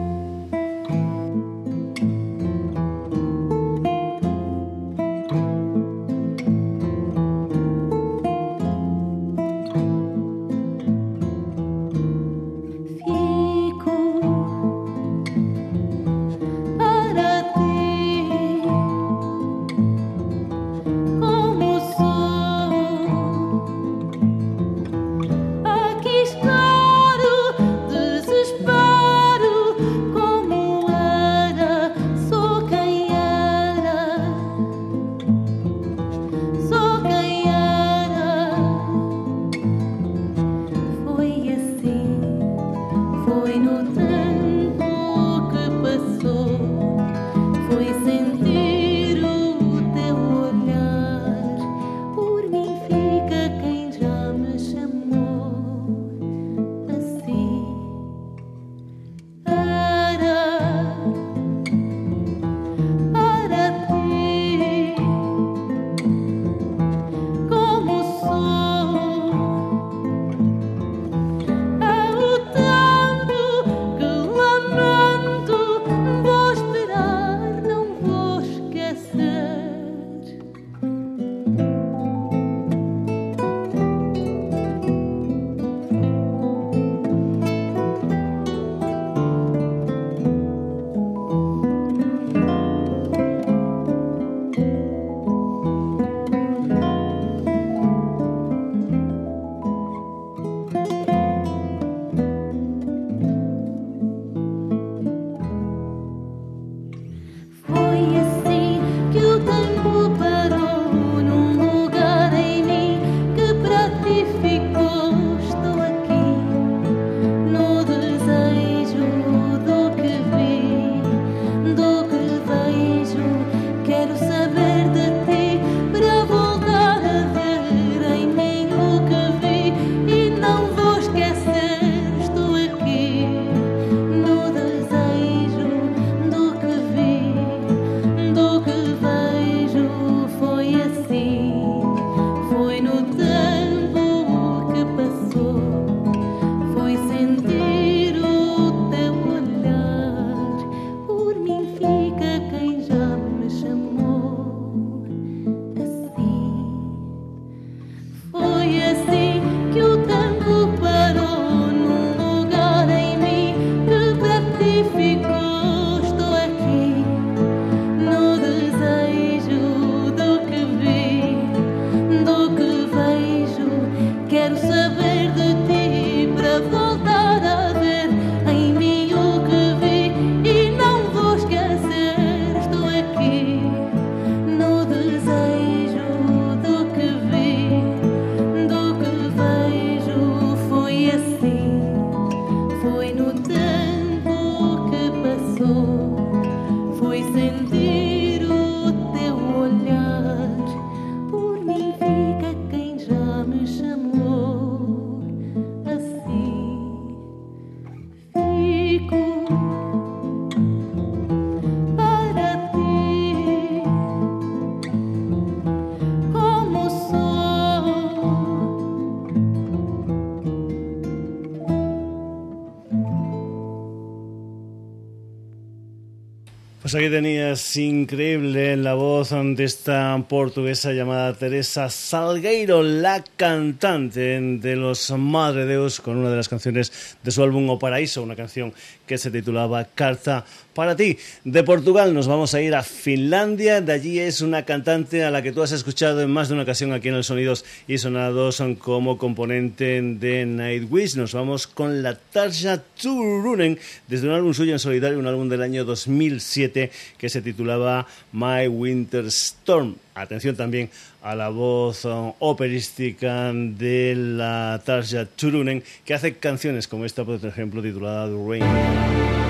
Aquí 226.98 227.10
tenías 227.10 227.76
increíble 227.76 228.78
la 228.78 228.94
voz 228.94 229.32
de 229.32 229.64
esta 229.66 230.24
portuguesa 230.30 230.94
llamada 230.94 231.34
Teresa 231.34 231.90
Salgueiro, 231.90 232.84
la 232.84 233.22
cantante 233.36 234.40
de 234.40 234.76
los 234.78 235.12
Madre 235.12 235.66
Deus, 235.66 236.00
con 236.00 236.16
una 236.16 236.30
de 236.30 236.38
las 236.38 236.48
canciones 236.48 237.18
de 237.22 237.32
su 237.32 237.44
álbum 237.44 237.70
O 237.70 237.80
Paraíso, 237.80 238.24
una 238.24 238.36
canción 238.36 238.74
que 239.06 239.18
se 239.18 239.30
titulaba 239.30 239.84
Carta 239.94 240.46
para 240.74 240.96
ti. 240.96 241.18
De 241.44 241.64
Portugal 241.64 242.14
nos 242.14 242.28
vamos 242.28 242.54
a 242.54 242.62
ir 242.62 242.76
a 242.76 242.84
Finlandia, 242.84 243.82
de 243.82 243.94
allí 243.94 244.20
es 244.20 244.42
una 244.42 244.64
cantante 244.64 245.24
a 245.24 245.32
la 245.32 245.42
que 245.42 245.52
tú 245.52 245.64
has 245.64 245.72
escuchado 245.72 246.22
en 246.22 246.30
más 246.30 246.48
de 246.48 246.54
una 246.54 246.64
ocasión 246.64 246.94
aquí 246.94 247.10
en 247.10 247.16
el 247.16 247.24
Sonidos 247.24 247.66
y 247.88 247.98
Sonados 247.98 248.62
como 248.80 249.18
componente 249.18 250.02
de 250.02 250.46
Nightwish. 250.46 251.16
Nos 251.16 251.34
vamos 251.34 251.68
con 251.68 252.04
la 252.04 252.16
Tarja 252.16 252.82
Turunen 253.02 253.80
desde 254.08 254.28
un 254.28 254.34
álbum 254.34 254.54
suyo 254.54 254.74
en 254.74 254.80
solitario, 254.80 255.20
un 255.20 255.28
álbum 255.28 255.50
del 255.50 255.62
año 255.62 255.86
2007 255.86 256.85
que 257.18 257.30
se 257.30 257.42
titulaba 257.42 258.08
My 258.32 258.68
Winter 258.68 259.26
Storm. 259.26 259.96
Atención 260.14 260.56
también 260.56 260.90
a 261.22 261.36
la 261.36 261.50
voz 261.50 262.06
um, 262.06 262.34
operística 262.40 263.52
de 263.54 264.14
la 264.16 264.82
Tarja 264.86 265.26
Turunen 265.26 265.84
que 266.06 266.14
hace 266.14 266.36
canciones 266.36 266.88
como 266.88 267.06
esta, 267.06 267.24
por 267.26 267.44
ejemplo, 267.46 267.82
titulada 267.82 268.28
The 268.28 268.46
Rain. 268.48 269.45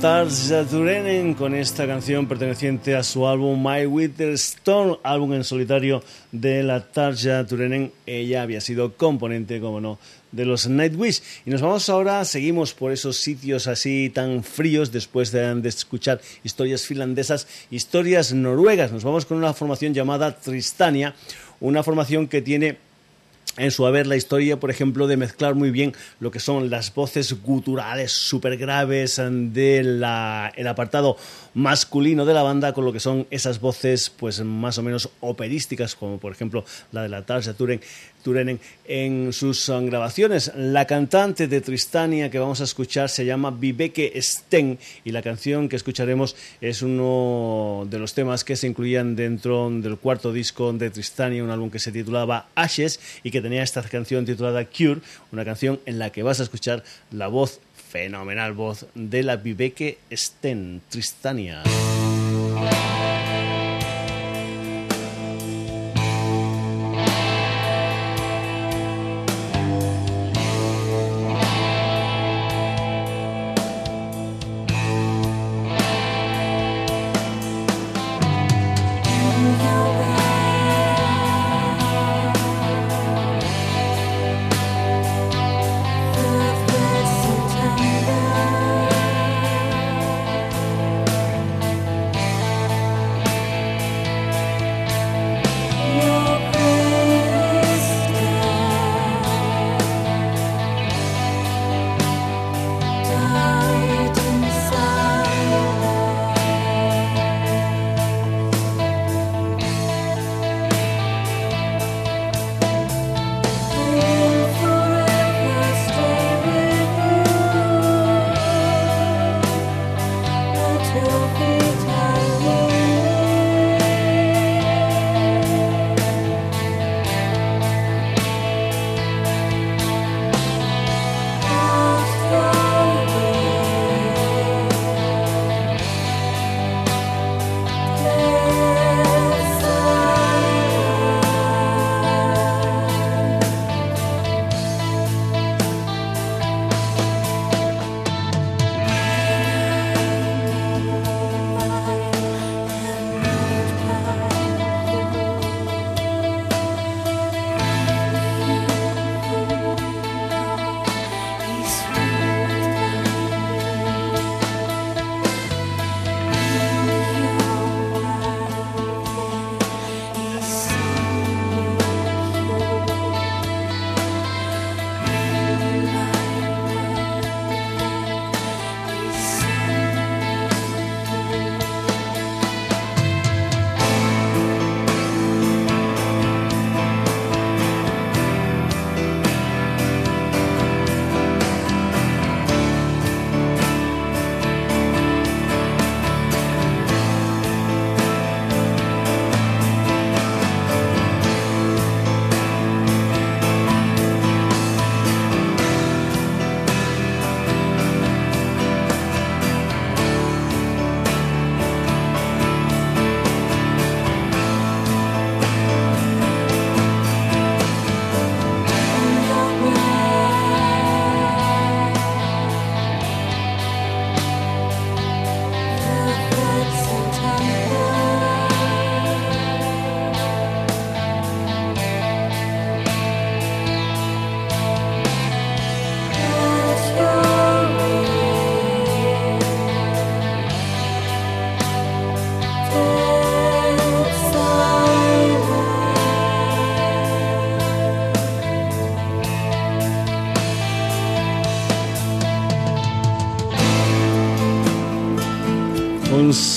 Tarja 0.00 0.64
Turenen 0.64 1.34
con 1.34 1.54
esta 1.54 1.86
canción 1.86 2.26
perteneciente 2.26 2.96
a 2.96 3.02
su 3.02 3.26
álbum 3.26 3.62
My 3.62 3.84
Winter 3.84 4.30
Storm, 4.30 4.96
álbum 5.02 5.34
en 5.34 5.44
solitario 5.44 6.02
de 6.32 6.62
la 6.62 6.90
Tarja 6.90 7.46
Turenen. 7.46 7.92
Ella 8.06 8.40
había 8.40 8.62
sido 8.62 8.96
componente, 8.96 9.60
como 9.60 9.78
no, 9.78 9.98
de 10.32 10.46
los 10.46 10.66
Nightwish. 10.66 11.20
Y 11.44 11.50
nos 11.50 11.60
vamos 11.60 11.90
ahora, 11.90 12.24
seguimos 12.24 12.72
por 12.72 12.92
esos 12.92 13.18
sitios 13.18 13.66
así 13.66 14.08
tan 14.08 14.42
fríos 14.42 14.90
después 14.90 15.32
de, 15.32 15.54
de 15.56 15.68
escuchar 15.68 16.22
historias 16.44 16.86
finlandesas, 16.86 17.46
historias 17.70 18.32
noruegas. 18.32 18.92
Nos 18.92 19.04
vamos 19.04 19.26
con 19.26 19.36
una 19.36 19.52
formación 19.52 19.92
llamada 19.92 20.34
Tristania, 20.34 21.14
una 21.60 21.82
formación 21.82 22.26
que 22.26 22.40
tiene 22.40 22.78
en 23.60 23.70
su 23.70 23.86
haber 23.86 24.06
la 24.06 24.16
historia, 24.16 24.58
por 24.58 24.70
ejemplo, 24.70 25.06
de 25.06 25.18
mezclar 25.18 25.54
muy 25.54 25.70
bien 25.70 25.92
lo 26.18 26.30
que 26.30 26.40
son 26.40 26.70
las 26.70 26.94
voces 26.94 27.42
guturales 27.42 28.10
súper 28.10 28.56
graves 28.56 29.20
del 29.22 30.02
apartado 30.02 31.16
masculino 31.52 32.24
de 32.24 32.34
la 32.34 32.42
banda 32.42 32.72
con 32.72 32.84
lo 32.84 32.92
que 32.92 33.00
son 33.00 33.26
esas 33.30 33.60
voces 33.60 34.08
pues 34.10 34.40
más 34.42 34.78
o 34.78 34.82
menos 34.82 35.10
operísticas 35.20 35.94
como 35.94 36.18
por 36.18 36.32
ejemplo 36.32 36.64
la 36.92 37.02
de 37.02 37.08
la 37.08 37.26
Tarja 37.26 37.54
Turen, 37.54 37.80
Turenen 38.22 38.60
en 38.84 39.32
sus 39.32 39.68
um, 39.68 39.86
grabaciones. 39.86 40.52
La 40.56 40.86
cantante 40.86 41.48
de 41.48 41.60
Tristania 41.60 42.30
que 42.30 42.38
vamos 42.38 42.60
a 42.60 42.64
escuchar 42.64 43.08
se 43.08 43.24
llama 43.24 43.50
Viveke 43.50 44.12
Sten 44.20 44.78
y 45.04 45.12
la 45.12 45.22
canción 45.22 45.68
que 45.68 45.76
escucharemos 45.76 46.36
es 46.60 46.82
uno 46.82 47.86
de 47.88 47.98
los 47.98 48.14
temas 48.14 48.44
que 48.44 48.56
se 48.56 48.66
incluían 48.66 49.16
dentro 49.16 49.70
del 49.70 49.96
cuarto 49.96 50.32
disco 50.32 50.72
de 50.72 50.90
Tristania, 50.90 51.44
un 51.44 51.50
álbum 51.50 51.70
que 51.70 51.78
se 51.78 51.92
titulaba 51.92 52.48
Ashes 52.54 53.00
y 53.22 53.30
que 53.30 53.40
tenía 53.40 53.62
esta 53.62 53.82
canción 53.82 54.24
titulada 54.24 54.64
Cure, 54.64 55.00
una 55.32 55.44
canción 55.44 55.80
en 55.86 55.98
la 55.98 56.10
que 56.10 56.22
vas 56.22 56.40
a 56.40 56.44
escuchar 56.44 56.84
la 57.10 57.28
voz 57.28 57.60
fenomenal 57.90 58.52
voz 58.52 58.86
de 58.94 59.22
la 59.22 59.36
Viveke 59.36 59.98
Sten, 60.12 60.80
Tristania. 60.88 61.62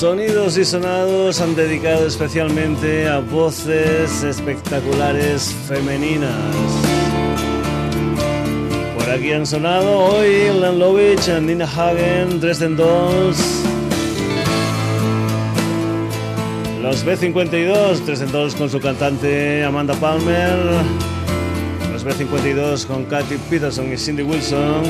Sonidos 0.03 0.57
y 0.57 0.65
sonados 0.65 1.39
han 1.39 1.55
dedicado 1.55 2.05
especialmente 2.05 3.07
a 3.07 3.19
voces 3.19 4.21
espectaculares 4.21 5.55
femeninas. 5.65 6.53
Por 8.97 9.09
aquí 9.09 9.31
han 9.31 9.45
sonado 9.45 9.97
hoy 9.97 10.49
Lovich, 10.59 11.29
Nina 11.41 11.63
Hagen, 11.63 12.41
Dresden 12.41 12.75
Dolls, 12.75 13.63
los 16.81 17.05
B52, 17.05 17.99
Dresden 17.99 18.31
Dolls 18.33 18.55
con 18.55 18.69
su 18.69 18.81
cantante 18.81 19.63
Amanda 19.63 19.93
Palmer, 19.93 20.83
los 21.93 22.05
B52 22.05 22.85
con 22.87 23.05
Katy 23.05 23.37
Peterson 23.49 23.93
y 23.93 23.97
Cindy 23.97 24.23
Wilson 24.23 24.83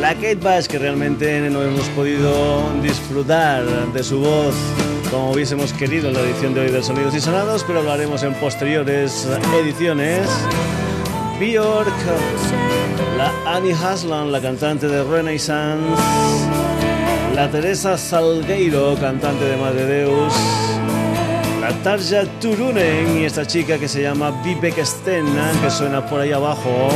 la 0.00 0.14
Kate 0.14 0.36
Bass 0.36 0.68
que 0.68 0.78
realmente 0.78 1.48
no 1.50 1.62
hemos 1.62 1.88
podido 1.90 2.62
disfrutar 2.82 3.64
de 3.92 4.02
su 4.02 4.20
voz 4.20 4.54
como 5.10 5.32
hubiésemos 5.32 5.72
querido 5.72 6.08
en 6.08 6.14
la 6.14 6.20
edición 6.20 6.54
de 6.54 6.60
hoy 6.60 6.70
de 6.70 6.82
Sonidos 6.82 7.14
y 7.14 7.20
Sonados, 7.20 7.64
pero 7.64 7.82
lo 7.82 7.92
haremos 7.92 8.22
en 8.22 8.34
posteriores 8.34 9.26
ediciones. 9.60 10.28
Bjork, 11.38 11.92
la 13.16 13.32
Annie 13.46 13.72
Haslam, 13.72 14.30
la 14.30 14.40
cantante 14.40 14.88
de 14.88 15.04
Renaissance, 15.04 15.84
la 17.34 17.50
Teresa 17.50 17.96
Salgueiro, 17.96 18.96
cantante 18.96 19.44
de 19.44 19.56
Madre 19.56 19.84
Deus, 19.84 20.32
la 21.60 21.70
Tarja 21.82 22.24
Turunen 22.40 23.18
y 23.20 23.24
esta 23.24 23.46
chica 23.46 23.78
que 23.78 23.88
se 23.88 24.02
llama 24.02 24.42
Vivek 24.42 24.84
Sten, 24.84 25.26
que 25.62 25.70
suena 25.70 26.04
por 26.04 26.20
ahí 26.20 26.32
abajo. 26.32 26.88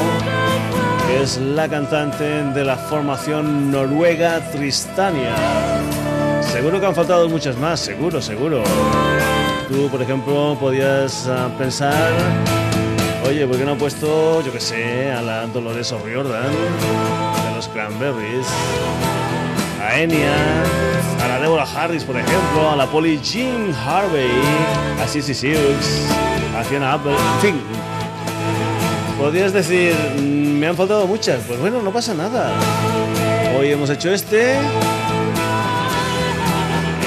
Es 1.19 1.39
la 1.39 1.69
cantante 1.69 2.25
de 2.25 2.65
la 2.65 2.77
formación 2.77 3.71
noruega 3.71 4.41
Tristania. 4.53 5.35
Seguro 6.43 6.81
que 6.81 6.87
han 6.87 6.95
faltado 6.95 7.29
muchas 7.29 7.57
más, 7.57 7.81
seguro, 7.81 8.23
seguro. 8.23 8.63
Tú, 9.69 9.89
por 9.89 10.03
ejemplo, 10.03 10.57
podías 10.59 11.27
ah, 11.29 11.49
pensar, 11.59 12.13
oye, 13.29 13.47
¿por 13.47 13.57
qué 13.57 13.65
no 13.65 13.73
ha 13.73 13.77
puesto, 13.77 14.43
yo 14.45 14.53
qué 14.53 14.61
sé, 14.61 15.13
a 15.13 15.23
la 15.23 15.47
Dolores 15.47 15.93
O'Riordan 15.93 16.53
de 16.53 17.55
los 17.55 17.69
Cranberries? 17.69 18.47
A 19.83 20.01
Enya, 20.01 20.35
a 21.23 21.29
la 21.29 21.41
Deborah 21.41 21.67
Harris, 21.77 22.05
por 22.05 22.17
ejemplo, 22.17 22.71
a 22.71 22.77
la 22.77 22.87
Polly 22.87 23.21
Jean 23.23 23.75
Harvey, 23.75 24.31
a 25.03 25.07
Sissy 25.07 25.35
Silks, 25.35 26.07
a 26.57 26.63
Fiona 26.65 26.95
Apple, 26.95 27.13
en 27.13 27.41
fin. 27.41 27.61
Podrías 29.19 29.53
decir, 29.53 29.95
me 30.61 30.67
han 30.67 30.77
faltado 30.77 31.07
muchas. 31.07 31.43
Pues 31.47 31.59
bueno, 31.59 31.81
no 31.81 31.91
pasa 31.91 32.13
nada. 32.13 32.53
Hoy 33.59 33.73
hemos 33.73 33.89
hecho 33.89 34.13
este 34.13 34.57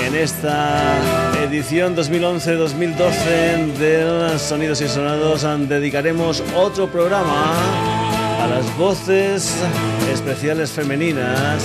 en 0.08 0.16
esta 0.16 0.82
edición 1.44 1.96
2011-2012 1.96 3.74
de 3.78 4.40
Sonidos 4.40 4.82
y 4.82 4.88
Sonados 4.88 5.46
dedicaremos 5.70 6.44
otro 6.56 6.88
programa 6.88 7.54
a 8.42 8.48
las 8.48 8.76
voces 8.76 9.54
especiales 10.12 10.72
femeninas 10.72 11.64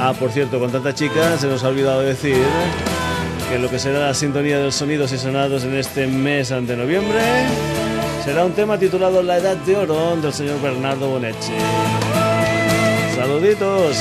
Ah, 0.00 0.12
por 0.18 0.30
cierto, 0.30 0.58
con 0.58 0.70
tanta 0.70 0.94
chica 0.94 1.38
se 1.38 1.46
nos 1.46 1.64
ha 1.64 1.68
olvidado 1.68 2.00
decir 2.00 2.42
que 3.48 3.58
lo 3.58 3.70
que 3.70 3.78
será 3.78 4.00
la 4.00 4.14
sintonía 4.14 4.58
de 4.58 4.72
Sonidos 4.72 5.12
y 5.12 5.18
Sonados 5.18 5.64
en 5.64 5.74
este 5.76 6.06
mes 6.06 6.50
de 6.50 6.76
noviembre 6.76 7.20
será 8.24 8.44
un 8.44 8.52
tema 8.52 8.78
titulado 8.78 9.22
La 9.22 9.38
Edad 9.38 9.56
de 9.56 9.76
Oro 9.76 10.16
del 10.16 10.32
señor 10.32 10.60
Bernardo 10.60 11.08
Bonetti. 11.08 11.52
Saluditos. 13.14 13.96